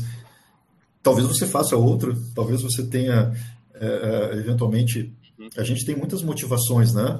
talvez 1.03 1.27
você 1.27 1.47
faça 1.47 1.77
outro, 1.77 2.17
talvez 2.35 2.63
você 2.63 2.87
tenha, 2.87 3.33
é, 3.75 3.87
é 4.33 4.37
eventualmente, 4.37 5.13
a 5.57 5.65
gente 5.65 5.85
tem 5.85 5.97
muitas 5.97 6.23
motivações, 6.23 6.93
né? 6.93 7.19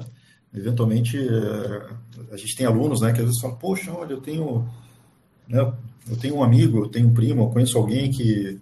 Eventualmente, 0.53 1.17
é, 1.17 2.33
a 2.33 2.37
gente 2.37 2.55
tem 2.55 2.65
alunos, 2.65 3.01
né, 3.01 3.13
que 3.13 3.19
às 3.19 3.25
vezes 3.25 3.41
falam, 3.41 3.57
poxa, 3.57 3.91
olha, 3.91 4.13
eu 4.13 4.21
tenho, 4.21 4.67
né, 5.47 5.73
eu 6.09 6.17
tenho 6.17 6.35
um 6.35 6.43
amigo, 6.43 6.79
eu 6.79 6.89
tenho 6.89 7.07
um 7.07 7.13
primo, 7.13 7.43
eu 7.43 7.49
conheço 7.49 7.77
alguém 7.77 8.11
que, 8.11 8.59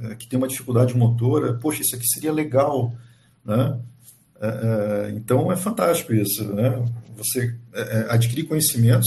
é, 0.00 0.14
que 0.14 0.28
tem 0.28 0.38
uma 0.38 0.48
dificuldade 0.48 0.96
motora, 0.96 1.54
poxa, 1.54 1.82
isso 1.82 1.96
aqui 1.96 2.06
seria 2.06 2.32
legal, 2.32 2.94
né? 3.44 3.78
Então, 5.14 5.52
é 5.52 5.56
fantástico 5.56 6.14
isso, 6.14 6.42
né? 6.54 6.82
Você 7.18 7.54
adquirir 8.08 8.44
conhecimentos 8.44 9.06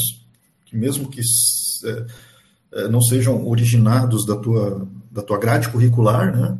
que 0.63 0.77
mesmo 0.77 1.09
que 1.09 1.21
não 2.89 3.01
sejam 3.01 3.45
originados 3.47 4.25
da 4.25 4.35
tua, 4.35 4.87
da 5.11 5.21
tua 5.21 5.37
grade 5.37 5.69
curricular, 5.69 6.35
né? 6.35 6.57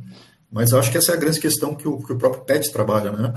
Mas 0.51 0.71
eu 0.71 0.79
acho 0.79 0.91
que 0.91 0.97
essa 0.97 1.11
é 1.11 1.15
a 1.15 1.19
grande 1.19 1.39
questão 1.39 1.73
que 1.73 1.87
o, 1.87 1.97
que 1.97 2.13
o 2.13 2.17
próprio 2.17 2.43
PET 2.43 2.71
trabalha, 2.71 3.11
né? 3.11 3.33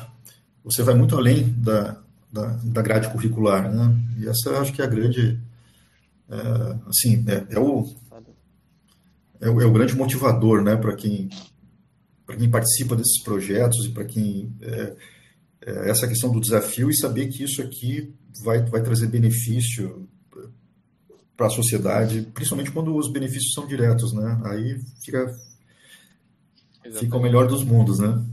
Você 0.63 0.83
vai 0.83 0.95
muito 0.95 1.17
além 1.17 1.49
da, 1.59 1.97
da, 2.31 2.49
da 2.63 2.83
grade 2.83 3.09
curricular, 3.09 3.73
né? 3.73 3.97
E 4.19 4.29
essa 4.29 4.61
acho 4.61 4.73
que 4.73 4.83
é 4.83 4.85
a 4.85 4.89
grande, 4.89 5.41
é, 6.29 6.77
assim, 6.87 7.25
é, 7.27 7.55
é, 7.55 7.59
o, 7.59 7.87
é, 9.41 9.49
o, 9.49 9.61
é 9.63 9.65
o 9.65 9.73
grande 9.73 9.97
motivador, 9.97 10.63
né? 10.63 10.77
Para 10.77 10.95
quem, 10.95 11.31
quem 12.37 12.51
participa 12.51 12.95
desses 12.95 13.23
projetos 13.23 13.87
e 13.87 13.91
para 13.91 14.05
quem 14.05 14.55
é, 14.61 14.97
é, 15.63 15.91
essa 15.91 16.07
questão 16.07 16.31
do 16.31 16.41
desafio 16.41 16.91
e 16.91 16.97
saber 16.97 17.29
que 17.29 17.45
isso 17.45 17.63
aqui 17.63 18.15
vai, 18.45 18.63
vai 18.65 18.83
trazer 18.83 19.07
benefício 19.07 20.07
para 21.37 21.47
a 21.47 21.51
sociedade, 21.51 22.23
principalmente 22.33 22.71
quando 22.71 22.97
os 22.97 23.13
benefícios 23.13 23.53
são 23.53 23.67
diretos, 23.67 24.13
né? 24.13 24.41
Aí 24.45 24.81
fica 25.05 25.19
Exatamente. 26.85 26.99
fica 26.99 27.17
o 27.17 27.21
melhor 27.21 27.47
dos 27.47 27.63
mundos, 27.63 27.99
né? 27.99 28.25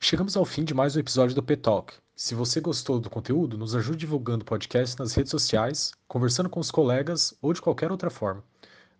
Chegamos 0.00 0.36
ao 0.36 0.44
fim 0.44 0.64
de 0.64 0.72
mais 0.72 0.96
um 0.96 1.00
episódio 1.00 1.34
do 1.34 1.42
P-Talk. 1.42 1.94
Se 2.16 2.34
você 2.34 2.60
gostou 2.60 2.98
do 2.98 3.10
conteúdo, 3.10 3.58
nos 3.58 3.74
ajude 3.74 3.98
divulgando 3.98 4.42
o 4.42 4.46
podcast 4.46 4.98
nas 4.98 5.14
redes 5.14 5.30
sociais, 5.30 5.92
conversando 6.06 6.48
com 6.48 6.60
os 6.60 6.70
colegas 6.70 7.34
ou 7.40 7.52
de 7.52 7.60
qualquer 7.60 7.90
outra 7.90 8.10
forma. 8.10 8.42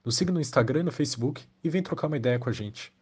Nos 0.05 0.17
siga 0.17 0.33
no 0.33 0.41
Instagram 0.41 0.81
e 0.81 0.85
no 0.85 0.93
Facebook 0.93 1.43
e 1.64 1.69
vem 1.69 1.83
trocar 1.83 2.07
uma 2.07 2.17
ideia 2.17 2.38
com 2.38 2.49
a 2.49 2.53
gente. 2.53 2.93